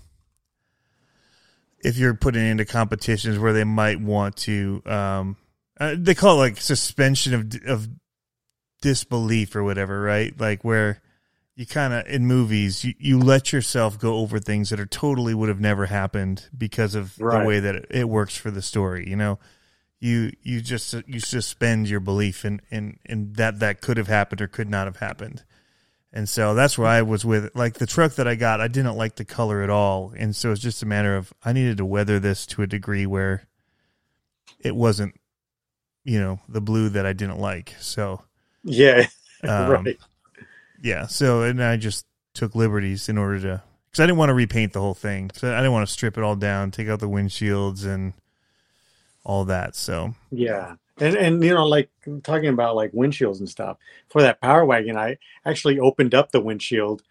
[1.81, 5.37] if you're putting into competitions where they might want to um
[5.79, 7.89] uh, they call it like suspension of of
[8.81, 10.39] disbelief or whatever right?
[10.41, 11.03] Like where
[11.55, 15.35] you kind of in movies you, you let yourself go over things that are totally
[15.35, 17.41] would have never happened because of Right.
[17.41, 19.39] the way that it, it works for the story you know?
[20.01, 24.41] You you just you suspend your belief in in in that that could have happened
[24.41, 25.45] or could not have happened
[26.13, 27.55] and so that's where I was with.
[27.55, 30.13] Like the truck that I got, I didn't like the color at all.
[30.17, 33.07] And so it's just a matter of I needed to weather this to a degree
[33.07, 33.47] where
[34.61, 35.19] it wasn't,
[36.05, 37.75] you know, the blue that I didn't like.
[37.81, 38.23] So,
[38.65, 39.07] yeah
[39.43, 39.99] um, right
[40.83, 41.07] yeah.
[41.07, 44.73] So, and I just took liberties in order to, because I didn't want to repaint
[44.73, 45.31] the whole thing.
[45.35, 48.13] So I didn't want to strip it all down, take out the windshields and
[49.25, 49.77] all that.
[49.77, 50.75] So, Yeah.
[51.01, 51.91] And and you know, like
[52.23, 53.79] talking about like windshields and stuff.
[54.09, 57.03] For that power wagon, I actually opened up the windshield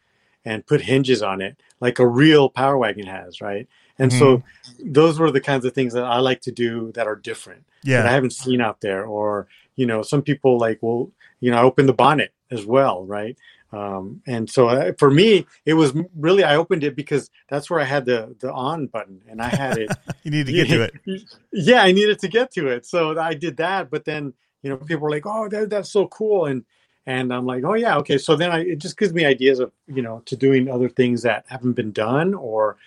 [0.46, 3.68] and put hinges on it, like a real power wagon has, right?
[4.00, 4.94] And so mm-hmm.
[4.94, 8.02] those were the kinds of things that I like to do that are different Yeah.
[8.02, 9.06] that I haven't seen out there.
[9.06, 13.06] Or, you know, some people like, well, you know, I open the bonnet as well,
[13.06, 13.38] right?
[13.74, 17.80] Um, and so uh, for me, it was really I opened it because that's where
[17.80, 19.90] I had the the on button, and I had it
[20.24, 21.24] You need to get to it.
[21.54, 23.90] yeah, I needed to get to it, so I did that.
[23.90, 26.66] But then you know, people were like, "Oh, that, that's so cool," and
[27.06, 29.72] and I'm like, "Oh yeah, okay." So then I it just gives me ideas of
[29.88, 32.78] you know to doing other things that haven't been done, or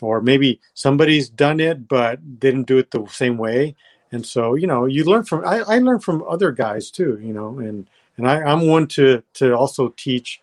[0.00, 3.74] or maybe somebody's done it but didn't do it the same way.
[4.12, 7.32] And so you know, you learn from I, I learn from other guys too, you
[7.32, 7.88] know, and
[8.18, 10.40] and I, I'm one to to also teach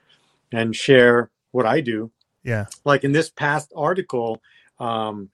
[0.52, 2.12] and share what I do
[2.44, 2.66] Yeah.
[2.86, 4.42] like in this past article,
[4.80, 5.30] um,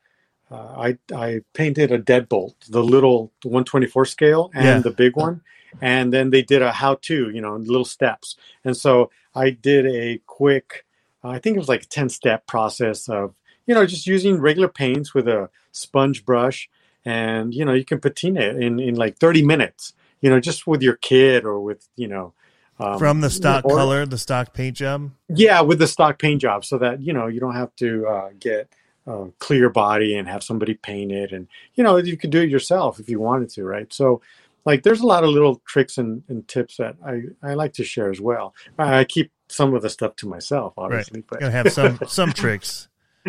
[0.50, 0.56] uh,
[0.88, 4.80] I I painted a deadbolt, the little 124 scale and Yeah.
[4.80, 5.42] the big one,
[5.82, 8.36] and then they did a how-to, you know, little steps.
[8.66, 10.86] And so I did a quick,
[11.24, 13.34] I think it was like a 10-step process of,
[13.66, 16.70] you know, just using regular paints with a sponge brush,
[17.06, 20.66] and you know, you can patina it in in like 30 minutes, you know, just
[20.68, 22.34] with your kid or with you know.
[22.80, 25.12] Um, From the stock or- color, the stock paint job.
[25.30, 28.30] yeah, with the stock paint job, so that you know you don't have to uh,
[28.40, 28.70] get
[29.06, 32.50] a clear body and have somebody paint it, and you know you could do it
[32.50, 33.94] yourself if you wanted to, right?
[33.94, 34.22] So,
[34.66, 37.84] like, there's a lot of little tricks and, and tips that I I like to
[37.84, 38.56] share as well.
[38.80, 42.32] I I keep some of the stuff to myself, obviously, but Gotta have some some
[42.34, 42.88] tricks.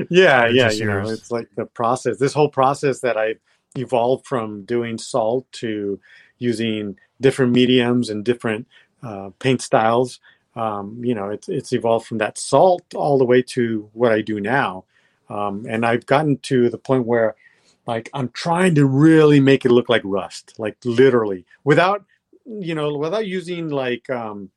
[0.08, 2.16] yeah, yeah, you know, it's like the process.
[2.16, 3.34] This whole process that I
[3.76, 6.00] evolved from doing salt to
[6.42, 8.66] using different mediums and different
[9.02, 10.20] uh, paint styles.
[10.54, 14.20] Um, you know, it's it's evolved from that salt all the way to what I
[14.20, 14.84] do now,
[15.30, 17.34] um, and I've gotten to the point where,
[17.86, 22.04] like, I'm trying to really make it look like rust, like literally, without,
[22.44, 24.50] you know, without using like um,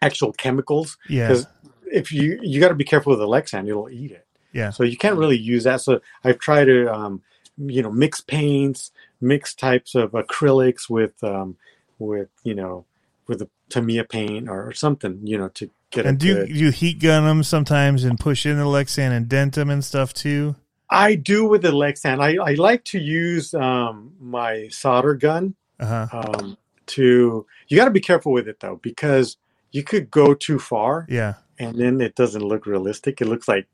[0.00, 1.28] actual chemicals Yeah.
[1.28, 1.46] because
[1.92, 4.26] if you you got to be careful with the Lexan, it'll eat it.
[4.52, 4.70] Yeah.
[4.70, 5.80] So you can't really use that.
[5.80, 7.22] So I've tried to, um,
[7.56, 11.56] you know, mix paints, mix types of acrylics with um,
[11.98, 12.84] with you know
[13.26, 16.50] with a Tamiya paint or, something, you know, to get it and do good.
[16.50, 20.12] you heat gun them sometimes and push in the Lexan and dent them and stuff
[20.12, 20.56] too?
[20.88, 22.20] I do with the Lexan.
[22.20, 26.22] I, I like to use um, my solder gun Uh huh.
[26.40, 26.56] um,
[26.86, 27.46] to.
[27.68, 29.36] You got to be careful with it though, because
[29.70, 31.34] you could go too far, Yeah.
[31.60, 33.20] and then it doesn't look realistic.
[33.20, 33.68] It looks like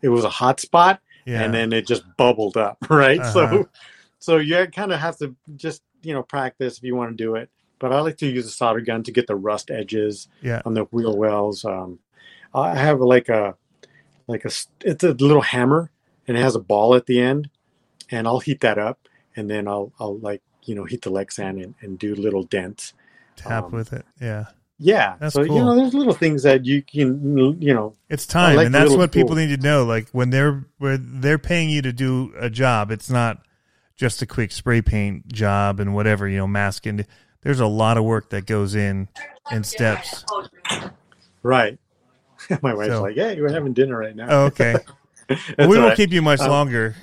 [0.00, 1.42] it was a hot spot, Yeah.
[1.42, 3.20] and then it just bubbled up, right?
[3.20, 3.32] Uh-huh.
[3.32, 3.68] So,
[4.22, 7.34] so you kind of have to just you know practice if you want to do
[7.34, 7.50] it.
[7.80, 10.62] But I like to use a solder gun to get the rust edges yeah.
[10.64, 11.64] on the wheel wells.
[11.64, 11.98] Um,
[12.54, 13.56] I have like a
[14.28, 14.50] like a
[14.82, 15.90] it's a little hammer
[16.28, 17.50] and it has a ball at the end,
[18.12, 21.60] and I'll heat that up, and then I'll I'll like you know heat the Lexan
[21.60, 22.94] and, and do little dents.
[23.34, 24.06] Tap um, with it.
[24.20, 24.46] Yeah.
[24.78, 25.56] Yeah, That's so cool.
[25.56, 28.94] you know there's little things that you can you know It's time, like and that's
[28.94, 29.84] what people need to know.
[29.84, 33.42] Like when they're when they're paying you to do a job, it's not
[34.02, 37.06] just a quick spray paint job and whatever you know, masking.
[37.42, 39.06] There's a lot of work that goes in
[39.52, 40.24] in steps.
[41.44, 41.78] right.
[42.62, 44.74] My wife's So- like, "Hey, we're having dinner right now." Oh, okay,
[45.56, 45.96] well, we won't right.
[45.96, 46.96] keep you much Um, longer.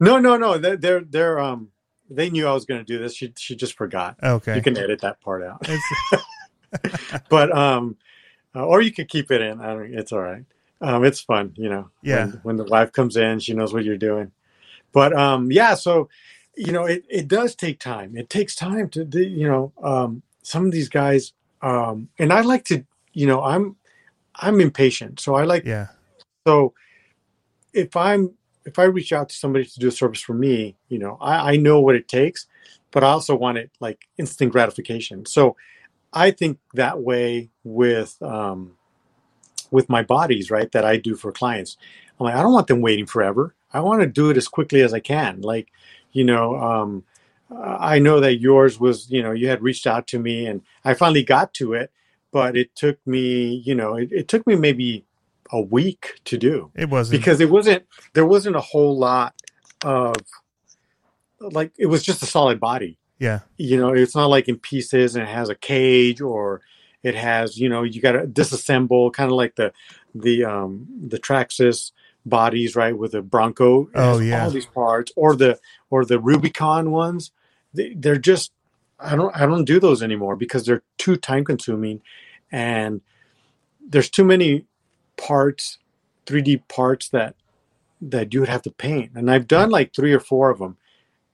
[0.00, 0.58] No, no, no.
[0.58, 1.68] They're they're, they're um
[2.10, 3.14] they knew I was going to do this.
[3.14, 4.16] She she just forgot.
[4.20, 5.64] Okay, You can edit that part out.
[7.28, 7.96] But um
[8.54, 10.44] uh, or you could keep it in i don't it's all right
[10.80, 12.24] um it's fun you know Yeah.
[12.26, 14.32] when, when the wife comes in she knows what you're doing
[14.92, 16.08] but um yeah so
[16.56, 18.16] you know it, it does take time.
[18.16, 22.64] It takes time to you know um some of these guys um and i like
[22.64, 23.76] to you know i'm
[24.36, 25.88] i'm impatient so i like yeah,
[26.46, 26.74] so
[27.72, 28.32] if i'm
[28.64, 31.52] if i reach out to somebody to do a service for me you know i,
[31.52, 32.46] I know what it takes
[32.90, 35.24] but i also want it like instant gratification.
[35.26, 35.56] So
[36.12, 38.72] i think that way with um
[39.70, 41.76] with my bodies right that i do for clients.
[42.18, 43.54] I'm like i don't want them waiting forever.
[43.72, 45.40] I want to do it as quickly as i can.
[45.40, 45.68] Like
[46.12, 47.04] you know um
[47.50, 50.94] i know that yours was you know you had reached out to me and i
[50.94, 51.90] finally got to it
[52.30, 55.04] but it took me you know it, it took me maybe
[55.52, 56.70] a week to do.
[56.74, 57.20] It wasn't.
[57.20, 59.34] Because it wasn't there wasn't a whole lot
[59.84, 60.14] of
[61.40, 62.98] like it was just a solid body.
[63.18, 66.62] Yeah, you know it's not like in pieces and it has a cage or
[67.02, 69.72] it has you know you got to disassemble kind of like the
[70.14, 71.92] the um the traxxas
[72.24, 74.44] bodies right with the bronco Oh, yeah.
[74.44, 75.58] all these parts or the
[75.90, 77.32] or the rubicon ones.
[77.74, 78.52] They, they're just
[79.00, 82.00] i don't i don't do those anymore because they're too time consuming
[82.52, 83.00] and
[83.84, 84.66] there's too many
[85.16, 85.78] parts
[86.26, 87.34] 3d parts that
[88.00, 89.12] that you would have to paint.
[89.14, 90.76] And i've done like three or four of them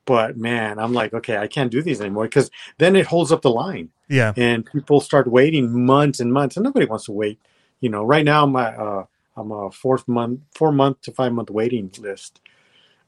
[0.06, 3.42] but man i'm like okay i can't do these anymore because then it holds up
[3.42, 3.90] the line.
[4.08, 7.38] Yeah, and people start waiting months and months and nobody wants to wait.
[7.80, 9.04] You know right now my uh
[9.38, 12.40] i'm a fourth month four month to five month waiting list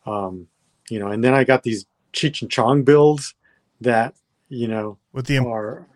[0.07, 0.47] um
[0.89, 3.35] you know and then i got these cheech and chong builds
[3.81, 4.15] that
[4.49, 5.87] you know with the are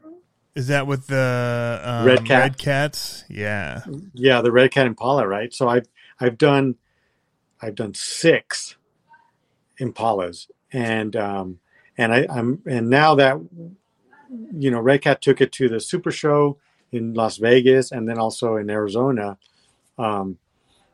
[0.54, 2.38] is that with the um, Redcat?
[2.38, 3.24] red cats?
[3.28, 5.88] Yeah, yeah the Redcat impala right so i've
[6.20, 6.76] i've done
[7.60, 8.76] i've done six
[9.80, 11.58] impalas and um
[11.98, 13.36] and i i'm and now that
[14.52, 16.58] you know Redcat took it to the super show
[16.92, 19.36] in las vegas and then also in arizona
[19.98, 20.38] um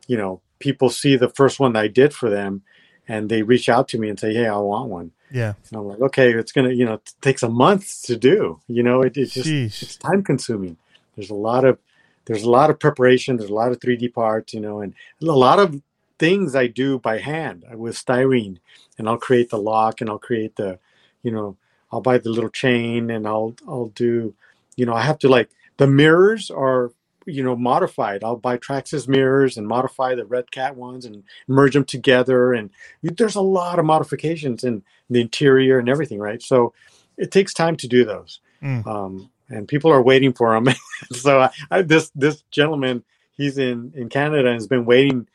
[0.07, 2.63] you know people see the first one that i did for them
[3.09, 5.13] and they reach out to me and say hey i want one.
[5.33, 8.61] Yeah, and i'm like okay it's gonna you know it takes a month to do.
[8.67, 10.77] You know it, it just it's time consuming.
[11.17, 11.79] There's a lot of
[12.27, 13.37] there's a lot of preparation.
[13.37, 15.83] There's a lot of 3d parts you know and a lot of
[16.19, 18.59] things i do by hand with styrene.
[18.99, 20.79] And i'll create the lock and i'll create the
[21.23, 21.57] you know
[21.91, 24.35] i'll buy the little chain and i'll i'll do
[24.77, 26.93] you know i have to like the mirrors are
[27.31, 31.85] you know modified i'll buy traxxas mirrors and modify the Redcat ones and merge them
[31.85, 32.53] together.
[32.53, 32.71] And
[33.03, 36.43] there's a lot of modifications in the interior and everything right?
[36.43, 36.73] So
[37.17, 38.41] it takes time to do those.
[38.63, 38.87] Mm.
[38.87, 40.75] um, and people are waiting for them
[41.13, 45.27] so I, I, this this gentleman he's in in canada and has been waiting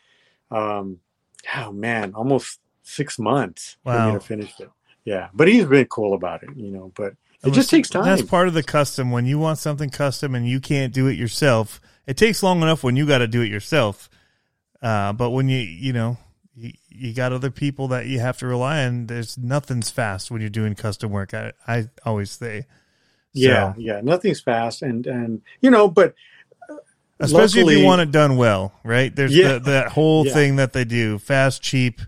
[0.51, 0.99] um
[1.55, 4.69] oh man almost six months for me to finish it.
[5.05, 7.15] Yeah but he's been cool about it you know but
[7.45, 9.11] it just takes time That's part of the custom.
[9.11, 12.83] When you want something custom and you can't do it yourself, it takes long enough
[12.83, 14.09] when you got to do it yourself.
[14.81, 16.17] Uh, but when you, you know,
[16.55, 20.41] you, you got other people that you have to rely on, there's nothing's fast when
[20.41, 21.33] you're doing custom work.
[21.33, 22.65] I, I always say,
[23.33, 26.15] yeah So, yeah nothing's fast and and you know but
[27.19, 29.13] especially if you want it done well, right?
[29.15, 29.53] There's Yeah.
[29.53, 30.33] the, that whole Yeah.
[30.33, 32.01] thing that they do fast, cheap,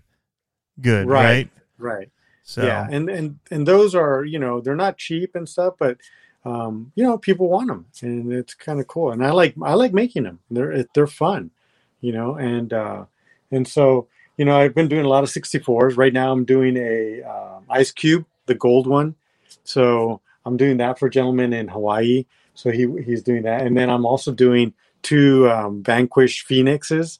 [0.80, 1.24] good, Right.
[1.24, 1.50] right?
[1.78, 2.10] right
[2.50, 5.98] So, yeah and and and those are you know they're not cheap and stuff but
[6.46, 9.74] um you know people want them and it's kind of cool and i like i
[9.74, 11.52] like making them they're they're fun
[12.00, 13.04] you know and uh
[13.52, 16.78] and so you know i've been doing a lot of 64s right now i'm doing
[16.78, 19.16] a um ice cube the gold one.
[19.64, 22.26] So I'm doing that for a gentleman in Hawaii.
[22.56, 24.74] So he he's doing that, and then I'm also doing
[25.04, 27.20] two um, Vanquish Phoenixes.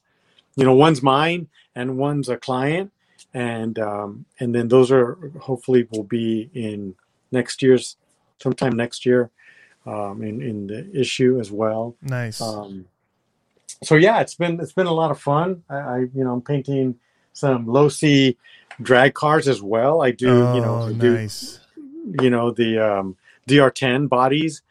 [0.56, 2.90] You know, one's mine and one's a client,
[3.34, 6.94] and um, and then those are hopefully will be in
[7.30, 7.96] next year's
[8.38, 9.30] sometime next year
[9.86, 11.96] um, in in the issue as well.
[12.02, 12.40] Nice.
[12.40, 12.86] Um,
[13.82, 15.62] so yeah, it's been it's been a lot of fun.
[15.68, 16.98] I, I you know I'm painting
[17.32, 18.36] some Losi
[18.80, 20.02] drag cars as well.
[20.02, 21.28] I do oh, you know I do
[22.22, 23.16] you know the um,
[23.48, 24.62] DR10 bodies,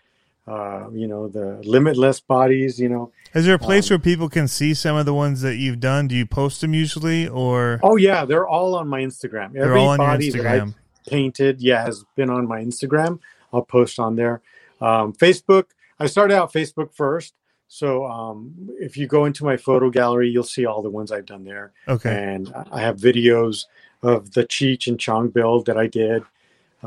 [0.47, 2.79] uh, you know the limitless bodies.
[2.79, 5.41] You know Is there a place um, where people can see some of the ones
[5.41, 6.07] that you've done?
[6.07, 9.53] Do you post them usually, or oh yeah, they're all on my Instagram.
[9.53, 10.75] they're Every all on body that I Instagram?
[11.07, 13.19] painted, yeah, has been on my Instagram.
[13.53, 14.41] I'll post on there.
[14.81, 15.65] Um, Facebook,
[15.99, 17.33] I started out Facebook first.
[17.69, 21.25] So um, if you go into my photo gallery, you'll see all the ones I've
[21.25, 21.73] done there.
[21.87, 22.09] Okay.
[22.09, 23.65] And I have videos
[24.01, 26.23] of the Cheech and Chong build that I did.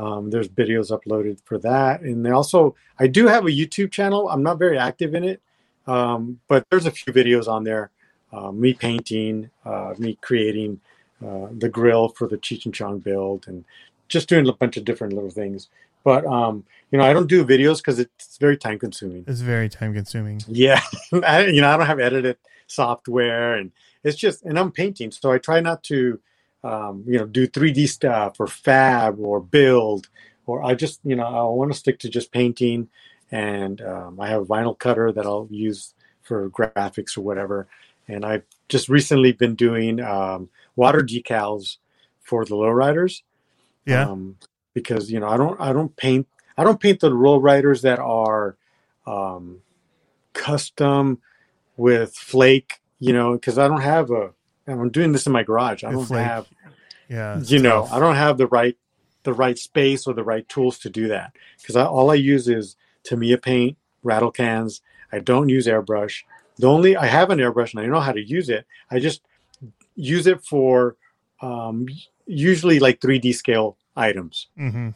[0.01, 2.01] Um, there's videos uploaded for that.
[2.01, 4.29] And they also, I do have a YouTube channel.
[4.29, 5.41] I'm not very active in it,
[5.85, 7.91] um, but there's a few videos on there.
[8.33, 10.79] Uh, me painting, uh, me creating
[11.25, 13.63] uh, the grill for the Cheech and Chong build, and
[14.07, 15.67] just doing a bunch of different little things.
[16.03, 19.25] But um, you know, I don't do videos because it's very time consuming.
[19.27, 20.41] It's very time consuming.
[20.47, 20.81] Yeah,
[21.13, 22.37] I, you know, I don't have edited
[22.67, 23.71] software, and
[24.03, 26.19] it's just, and I'm painting, so I try not to,
[26.63, 30.09] um, you know, do 3D stuff or fab or build,
[30.45, 32.89] or I just, you know, I want to stick to just painting,
[33.31, 37.67] and um, I have a vinyl cutter that I'll use for graphics or whatever,
[38.07, 41.77] and I've just recently been doing um, water decals
[42.21, 43.21] for the lowriders
[43.85, 44.07] Yeah.
[44.09, 44.37] um,
[44.73, 48.55] because you know I don't I don't paint I don't paint the lowriders that are
[49.07, 49.61] um,
[50.33, 51.19] custom
[51.77, 54.31] with flake you know because I don't have a
[54.67, 56.47] I'm doing this in my garage I don't flake, have
[57.09, 57.39] yeah.
[57.41, 57.93] you know tough.
[57.93, 58.77] I don't have the right
[59.23, 62.75] the right space or the right tools to do that because all I use is
[63.03, 64.81] Tamiya paint rattle cans
[65.11, 66.23] I don't use airbrush
[66.57, 69.21] the only I have an airbrush and I know how to use it I just
[69.95, 70.95] use it for
[71.41, 71.87] um,
[72.27, 74.93] usually like 3D scale items Mhm.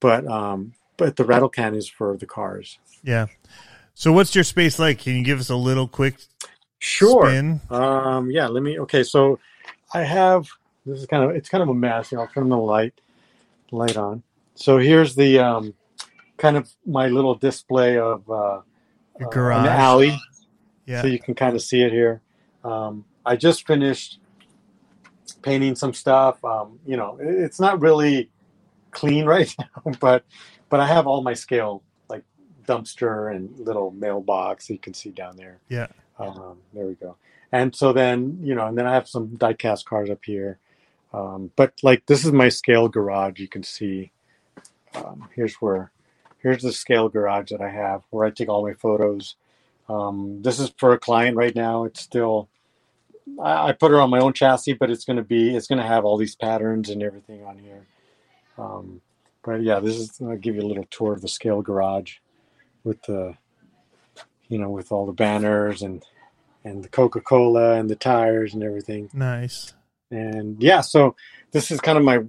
[0.00, 3.26] but um but the rattle can is for the cars Yeah.
[3.94, 4.98] So what's your space like?
[4.98, 6.14] Can you give us a little quick
[6.80, 7.60] sure spin?
[7.70, 9.38] um yeah let me okay so
[9.94, 10.48] i have
[10.86, 12.94] this is kind of it's kind of a mess i'll turn the light
[13.70, 14.22] light on
[14.54, 15.72] so here's the um
[16.38, 18.60] kind of my little display of uh
[19.18, 19.66] Your uh, garage.
[19.68, 20.18] an alley
[20.86, 21.02] Yeah.
[21.02, 22.22] so you can kind of see it here
[22.64, 24.18] um i just finished
[25.42, 28.30] painting some stuff um you know it- it's not really
[28.90, 30.24] clean right now but
[30.70, 32.24] but i have all my scale like
[32.66, 35.86] dumpster and little mailbox you can see down there yeah.
[36.20, 37.16] Um, there we go.
[37.52, 40.58] And so then, you know, and then I have some diecast cars up here.
[41.12, 43.40] Um, but like this is my scale garage.
[43.40, 44.12] You can see.
[44.94, 45.92] Um, here's where,
[46.38, 49.36] here's the scale garage that I have where I take all my photos.
[49.88, 51.84] Um, this is for a client right now.
[51.84, 52.48] It's still,
[53.40, 55.80] I, I put it on my own chassis, but it's going to be, it's going
[55.80, 57.86] to have all these patterns and everything on here.
[58.58, 59.00] Um,
[59.44, 62.16] but yeah, this is, I'll give you a little tour of the scale garage
[62.84, 63.36] with the,
[64.50, 66.04] you know, with all the banners and
[66.64, 69.08] and the Coca Cola and the tires and everything.
[69.14, 69.72] Nice.
[70.10, 71.16] And yeah, so
[71.52, 72.20] this is kind of my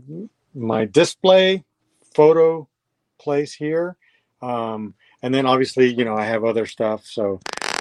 [0.56, 1.66] my display
[2.14, 2.68] photo
[3.20, 3.98] place here.
[4.42, 7.06] Um, and then obviously, you know, I have other stuff.
[7.06, 7.40] So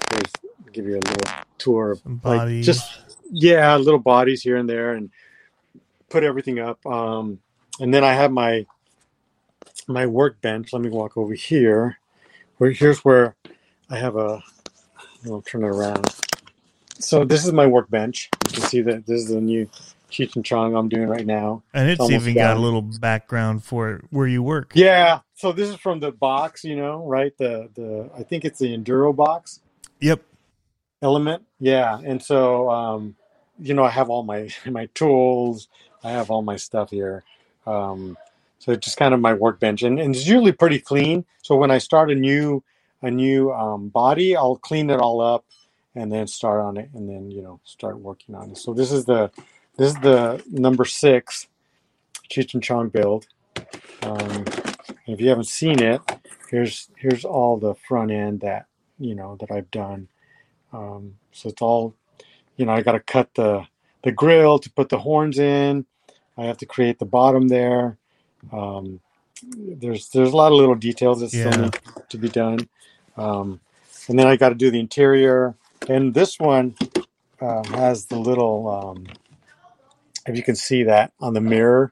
[0.09, 0.31] there's
[0.71, 2.65] give you a little tour of like bodies.
[2.65, 2.99] just
[3.31, 5.09] yeah, little bodies here and there, and
[6.09, 6.85] put everything up.
[6.85, 7.39] Um,
[7.79, 8.65] and then I have my
[9.87, 10.73] my workbench.
[10.73, 11.97] Let me walk over here.
[12.57, 13.35] Where here's where
[13.91, 14.41] I have a.
[15.25, 16.07] I'll turn it around.
[16.97, 18.29] So this is my workbench.
[18.47, 19.69] You can see that this is the new
[20.09, 21.61] Cheech and Chong I'm doing right now.
[21.73, 24.71] and it's almost even got a little background for it where you work.
[24.75, 25.19] Yeah.
[25.35, 27.37] So this is from the box, you know, right?
[27.37, 29.59] The the I think it's the Enduro box.
[29.99, 30.21] Yep.
[31.03, 33.15] element yeah and so um
[33.59, 35.67] you know i have all my my tools
[36.03, 37.23] i have all my stuff here
[37.67, 38.17] um
[38.57, 41.69] so it's just kind of my workbench and, and it's usually pretty clean so when
[41.69, 42.63] i start a new
[43.01, 45.45] a new um, body i'll clean it all up
[45.95, 48.91] and then start on it and then you know start working on it so this
[48.91, 49.31] is the
[49.77, 51.47] this is the number six
[52.29, 53.27] Cheech and Chong build
[54.03, 54.45] um,
[55.07, 56.01] if you haven't seen it
[56.49, 58.65] here's here's all the front end that
[58.99, 60.07] you know that i've done
[60.73, 61.95] um, so it's all,
[62.57, 63.65] you know, I got to cut the
[64.03, 65.85] the grill to put the horns in.
[66.37, 67.97] I have to create the bottom there.
[68.51, 68.99] Um,
[69.43, 71.79] there's there's a lot of little details that still need
[72.09, 72.67] to be done.
[73.17, 73.59] Um,
[74.07, 75.55] and then I got to do the interior.
[75.87, 76.75] And this one
[77.39, 79.07] um, has the little, um,
[80.27, 81.91] if you can see that on the mirror,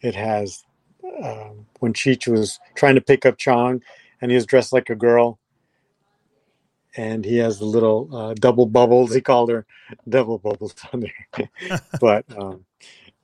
[0.00, 0.64] it has
[1.22, 3.82] um, when Cheech was trying to pick up Chong,
[4.20, 5.38] and he was dressed like a girl,
[6.96, 9.14] and he has the little uh, double bubbles.
[9.14, 9.66] He called her
[10.08, 11.50] double bubbles on there,
[12.00, 12.64] but um,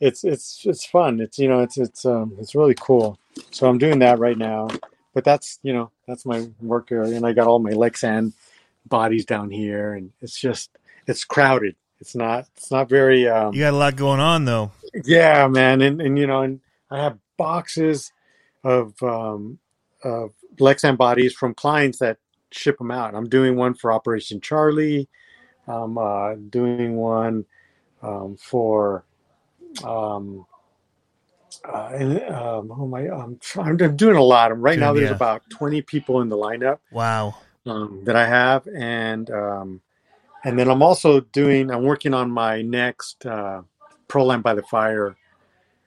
[0.00, 1.20] it's it's it's fun.
[1.20, 3.18] It's you know it's it's um, it's really cool.
[3.50, 4.68] So I'm doing that right now.
[5.12, 8.32] But that's you know that's my work area, and I got all my Lexan
[8.86, 10.70] bodies down here, and it's just
[11.06, 11.74] it's crowded.
[12.00, 13.28] It's not it's not very.
[13.28, 14.72] Um, You got a lot going on though.
[15.04, 18.12] yeah, man, and and you know, and I have boxes
[18.64, 19.58] of um,
[20.04, 22.18] of Lexan bodies from clients that
[22.52, 23.14] ship them out.
[23.14, 25.08] I'm doing one for Operation Charlie.
[25.66, 27.46] I'm uh, doing one
[28.02, 29.04] um, for.
[29.84, 30.46] Um,
[31.64, 33.08] uh, and, um, oh my!
[33.08, 34.58] I'm, trying, I'm doing a lot.
[34.58, 35.14] Right now, there's yeah.
[35.16, 37.36] about 20 people in the lineup Wow.
[37.66, 39.80] um, that I have, and um,
[40.44, 41.70] and then I'm also doing.
[41.70, 43.62] I'm working on my next uh,
[44.08, 45.16] Proline by the Fire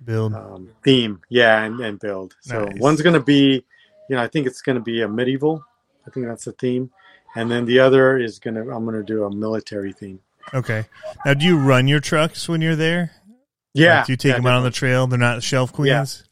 [0.05, 0.33] Build.
[0.33, 2.35] um, theme, yeah, and, and build.
[2.41, 2.79] So Nice.
[2.79, 3.63] one's going to be,
[4.09, 5.63] you know, I think it's going to be a medieval.
[6.05, 6.91] I think that's the theme,
[7.35, 8.61] and then the other is going to.
[8.71, 10.19] I'm going to do a military theme.
[10.53, 10.85] Okay.
[11.25, 13.11] Now, do you run your trucks when you're there?
[13.73, 15.07] Yeah, Like, you take yeah, them out on the trail?
[15.07, 16.23] They're not shelf queens.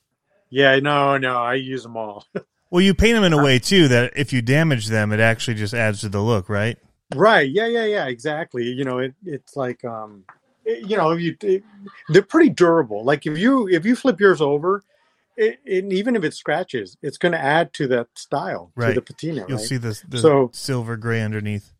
[0.49, 2.25] Yeah, no, no, I use them all.
[2.69, 5.55] Well, you paint them in a way too that if you damage them, it actually
[5.55, 6.77] just adds to the look, right?
[7.13, 7.49] Right.
[7.51, 7.67] Yeah.
[7.67, 7.83] Yeah.
[7.83, 8.05] Yeah.
[8.07, 8.63] Exactly.
[8.63, 10.23] You know, it, it's like, um,
[10.63, 11.65] it- you know, you it,
[12.07, 13.03] they're pretty durable.
[13.03, 14.85] Like if you if you flip yours over,
[15.35, 18.89] it, it, even if it scratches, it's going to add to that style Right.
[18.89, 19.43] to the patina.
[19.49, 19.67] You'll right?
[19.67, 21.73] see the, the So- silver gray underneath.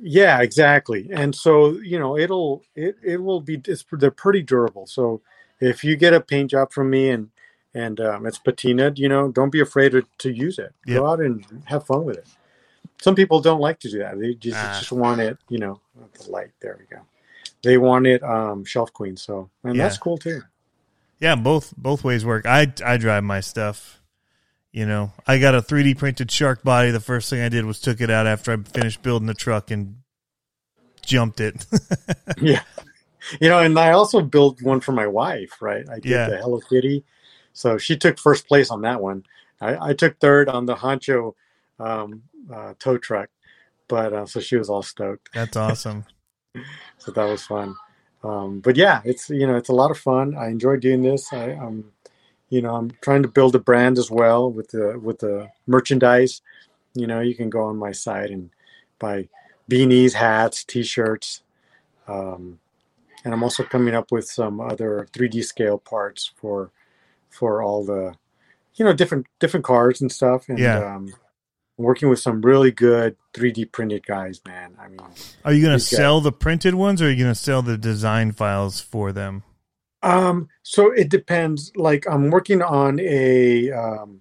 [0.00, 0.40] Yeah.
[0.40, 1.08] Exactly.
[1.12, 4.86] And so you know, it'll it it will be it's they're pretty durable.
[4.86, 5.20] So
[5.60, 7.30] if you get a paint job from me and
[7.74, 10.74] and um, it's patinaed, you know, don't be afraid to, to use it.
[10.86, 10.96] Yep.
[10.98, 12.26] Go out and have fun with it.
[13.00, 14.18] Some people don't like to do that.
[14.18, 14.76] They just, Ah.
[14.78, 15.80] just want it, you know,
[16.14, 16.50] the light.
[16.60, 17.02] There we go.
[17.62, 19.16] They want it um, shelf queen.
[19.16, 19.82] So, and Yeah.
[19.84, 20.42] that's cool too.
[21.20, 22.46] Yeah, both both ways work.
[22.46, 23.97] I I drive my stuff.
[24.72, 26.90] You know, I got a 3D printed shark body.
[26.90, 29.70] The first thing I did was took it out after I finished building the truck
[29.70, 29.96] and
[31.04, 31.64] jumped it.
[32.40, 32.62] yeah.
[33.40, 35.88] You know, and I also built one for my wife, right?
[35.88, 36.28] I did Yeah.
[36.28, 37.04] the Hello Kitty.
[37.52, 39.24] So she took first place on that one.
[39.60, 41.34] I, I took third on the Honcho
[41.80, 43.30] um, uh, tow truck.
[43.88, 45.30] But uh, so she was all stoked.
[45.32, 46.04] That's awesome.
[46.98, 47.74] so that was fun.
[48.22, 50.36] Um, but yeah, it's you know it's a lot of fun.
[50.36, 51.32] I enjoy doing this.
[51.32, 51.92] I, I'm,
[52.48, 56.42] you know, I'm trying to build a brand as well with the with the merchandise.
[56.94, 58.50] You know, you can go on my site and
[58.98, 59.28] buy
[59.70, 61.42] beanies, hats, T-shirts,
[62.06, 62.58] um,
[63.24, 66.70] and I'm also coming up with some other 3D scale parts for
[67.28, 68.14] for all the,
[68.74, 70.48] you know, different different cars and stuff.
[70.48, 70.78] And Yeah.
[70.78, 71.14] um,
[71.78, 74.76] I'm working with some really good 3D printed guys, man.
[74.80, 75.00] I mean.
[75.44, 75.98] Are you going to These guys.
[75.98, 79.44] sell the printed ones or are you going to sell the design files for them?
[80.02, 81.72] Um, so it depends.
[81.76, 84.20] Like I'm working on a um,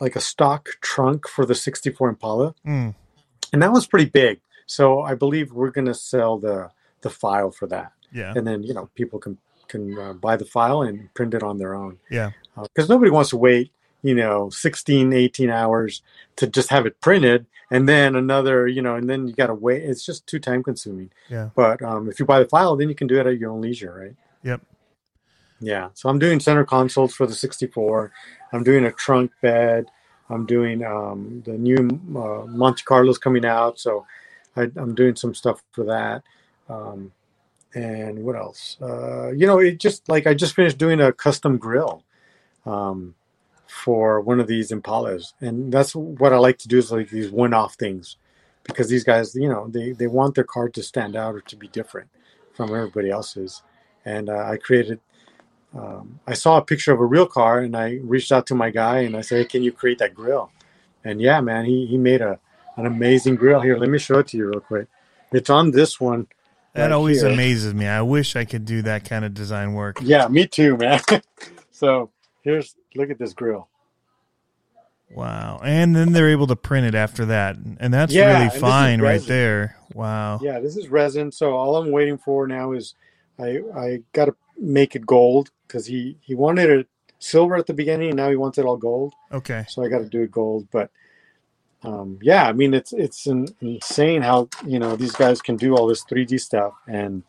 [0.00, 2.94] like a stock trunk for the 64 Impala, Mm,
[3.52, 4.40] and that was pretty big.
[4.66, 6.70] So I believe we're gonna sell the
[7.02, 8.32] the file for that, yeah.
[8.34, 9.38] and then you know people can
[9.68, 11.98] can uh, buy the file and print it on their own.
[12.10, 12.30] Yeah.
[12.56, 16.02] Because nobody wants to wait, you know, 16, 18 hours
[16.36, 19.54] to just have it printed, and then another, you know, and then you got to
[19.54, 19.82] wait.
[19.82, 21.10] It's just too time consuming.
[21.28, 21.50] Yeah.
[21.54, 23.60] But um, if you buy the file, then you can do it at your own
[23.60, 24.14] leisure, right?
[24.42, 24.60] Yep.
[25.60, 28.12] Yeah, so I'm doing center consoles for the 64.
[28.52, 29.86] I'm doing a trunk bed.
[30.30, 34.06] I'm doing um, the new uh, Monte Carlo's coming out, so
[34.56, 36.22] I, I'm doing some stuff for that.
[36.68, 37.12] Um,
[37.74, 38.78] and what else?
[38.82, 42.04] Uh, you know, it just like I just finished doing a custom grill
[42.66, 43.14] um,
[43.66, 47.30] for one of these Impalas, and that's what I like to do is like these
[47.30, 48.16] one-off things
[48.64, 51.56] because these guys, you know, they they want their car to stand out or to
[51.56, 52.10] be different
[52.54, 53.62] from everybody else's,
[54.04, 55.00] and uh, I created
[55.76, 58.70] um, I saw a picture of a real car and I reached out to my
[58.70, 60.50] guy and I said, hey, can you create that grill?
[61.04, 62.38] And yeah, man, he, he made a,
[62.76, 63.60] an amazing grill.
[63.60, 64.86] Here, let me show it to you real quick.
[65.32, 66.28] It's on this one.
[66.74, 67.30] That right always here.
[67.30, 67.86] amazes me.
[67.86, 69.98] I wish I could do that kind of design work.
[70.00, 71.00] Yeah, me too, man.
[71.70, 72.10] so
[72.42, 73.68] here's, look at this grill.
[75.10, 75.60] Wow.
[75.62, 77.56] And then they're able to print it after that.
[77.78, 79.76] And that's Yeah, really is fine right there.
[79.92, 80.40] Wow.
[80.42, 81.30] Yeah, this is resin.
[81.30, 82.94] So all I'm waiting for now is
[83.38, 86.88] I, I got to make it gold because he, he wanted it
[87.18, 89.14] silver at the beginning and now he wants it all gold.
[89.32, 89.64] Okay.
[89.68, 90.68] so I got to do it gold.
[90.70, 90.90] But
[91.84, 95.76] um, yeah, I mean, it's it's in, insane how you know these guys can do
[95.76, 97.22] all this 3D stuff, and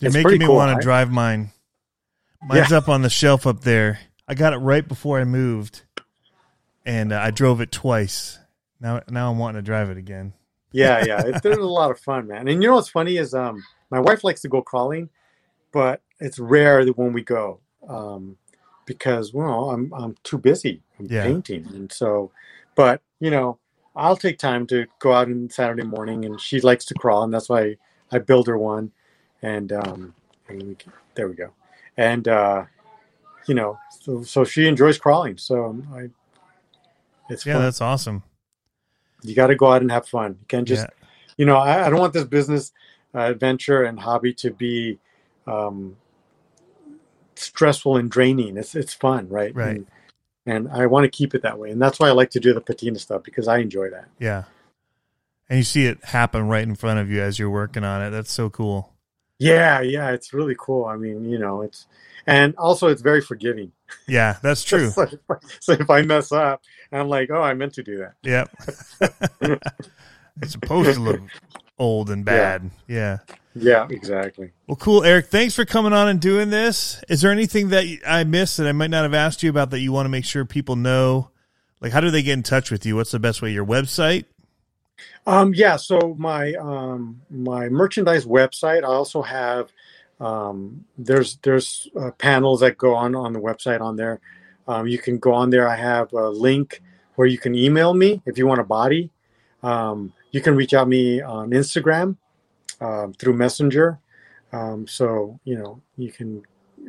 [0.00, 1.52] You're It's making me cool, want to drive mine.
[2.42, 4.00] Mine's up on the shelf up there.
[4.28, 5.82] I got it right before I moved,
[6.84, 8.38] and uh, I drove it twice.
[8.80, 10.32] Now, now I'm wanting to drive it again.
[10.72, 12.48] yeah, yeah, it's, there's a lot of fun, man.
[12.48, 15.10] And you know what's funny is um, my wife likes to go crawling,
[15.72, 17.60] but it's rare that when we go.
[17.88, 18.36] Um,
[18.86, 20.82] because well, I'm I'm too busy.
[20.98, 21.24] I'm Yeah.
[21.24, 22.30] painting, and so,
[22.74, 23.58] but you know,
[23.94, 27.34] I'll take time to go out on Saturday morning, and she likes to crawl, and
[27.34, 27.76] that's why
[28.12, 28.92] I build her one,
[29.42, 30.14] and um,
[30.48, 31.52] and we can, there we go,
[31.96, 32.64] and uh,
[33.46, 36.08] you know, so so she enjoys crawling, so I,
[37.28, 37.62] it's Yeah, fun.
[37.62, 38.22] that's awesome.
[39.22, 40.36] You got to go out and have fun.
[40.40, 41.08] You can't just yeah.
[41.36, 42.72] you know, I, I don't want this business
[43.14, 44.98] uh, adventure and hobby to be
[45.46, 45.96] um,
[47.38, 48.56] stressful and draining.
[48.56, 49.54] It's it's fun, right?
[49.54, 49.76] Right.
[49.76, 49.86] And,
[50.46, 52.54] and I want to keep it that way, and that's why I like to do
[52.54, 54.08] the patina stuff because I enjoy that.
[54.18, 54.44] Yeah.
[55.48, 58.10] And you see it happen right in front of you as you're working on it.
[58.10, 58.92] That's so cool.
[59.38, 60.86] Yeah, yeah, it's really cool.
[60.86, 61.86] I mean, you know, it's
[62.26, 63.72] and also it's very forgiving.
[64.08, 64.90] Yeah, that's true.
[64.90, 67.98] so, if I, so if I mess up, I'm like, oh, I meant to do
[67.98, 68.14] that.
[68.22, 69.60] Yep.
[70.40, 71.20] it's supposed to look
[71.78, 72.70] old and bad.
[72.86, 73.18] Yeah.
[73.54, 74.52] Yeah, exactly.
[74.66, 75.26] Well, cool, Eric.
[75.26, 77.02] Thanks for coming on and doing this.
[77.08, 79.80] Is there anything that I missed that I might not have asked you about that
[79.80, 81.30] you want to make sure people know?
[81.80, 82.96] Like, how do they get in touch with you?
[82.96, 83.52] What's the best way?
[83.52, 84.26] Your website?
[85.26, 88.82] Um, yeah, so my um, my merchandise website.
[88.82, 89.70] I also have
[90.20, 94.20] um, there's there's uh, panels that go on on the website on there.
[94.68, 95.68] Um, you can go on there.
[95.68, 96.82] I have a link
[97.14, 99.10] where you can email me if you want a body.
[99.62, 102.16] Um, you can reach out me on Instagram
[102.80, 103.98] um, through Messenger.
[104.52, 106.42] Um, so you know you can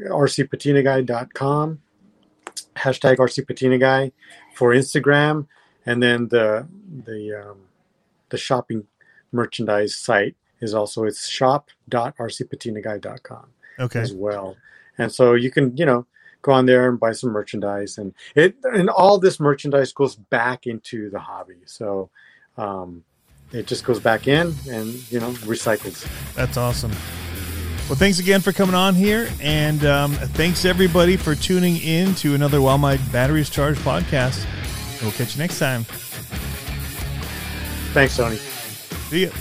[0.10, 1.80] rcpatinaguy.com
[2.76, 4.12] hashtag rcpatinaguy
[4.54, 5.48] for Instagram,
[5.86, 6.68] and then the
[7.06, 7.60] the um,
[8.30, 8.86] the shopping
[9.32, 13.48] merchandise site is also it's shop.rcpatinaguy.com
[13.80, 14.00] Okay.
[14.00, 14.56] as well.
[14.98, 16.08] And so you can, you know,
[16.42, 20.66] go on there and buy some merchandise and it and all this merchandise goes back
[20.66, 21.58] into the hobby.
[21.66, 22.10] So
[22.58, 23.04] um
[23.52, 26.08] it just goes back in and you know recycles.
[26.34, 26.92] That's awesome.
[27.90, 29.30] Well, thanks again for coming on here.
[29.42, 34.46] And um, thanks everybody for tuning in to another While My Batteries Charged podcast.
[35.02, 35.86] We'll catch you next time.
[37.94, 38.36] Thanks, Tony.
[38.36, 39.32] See ya.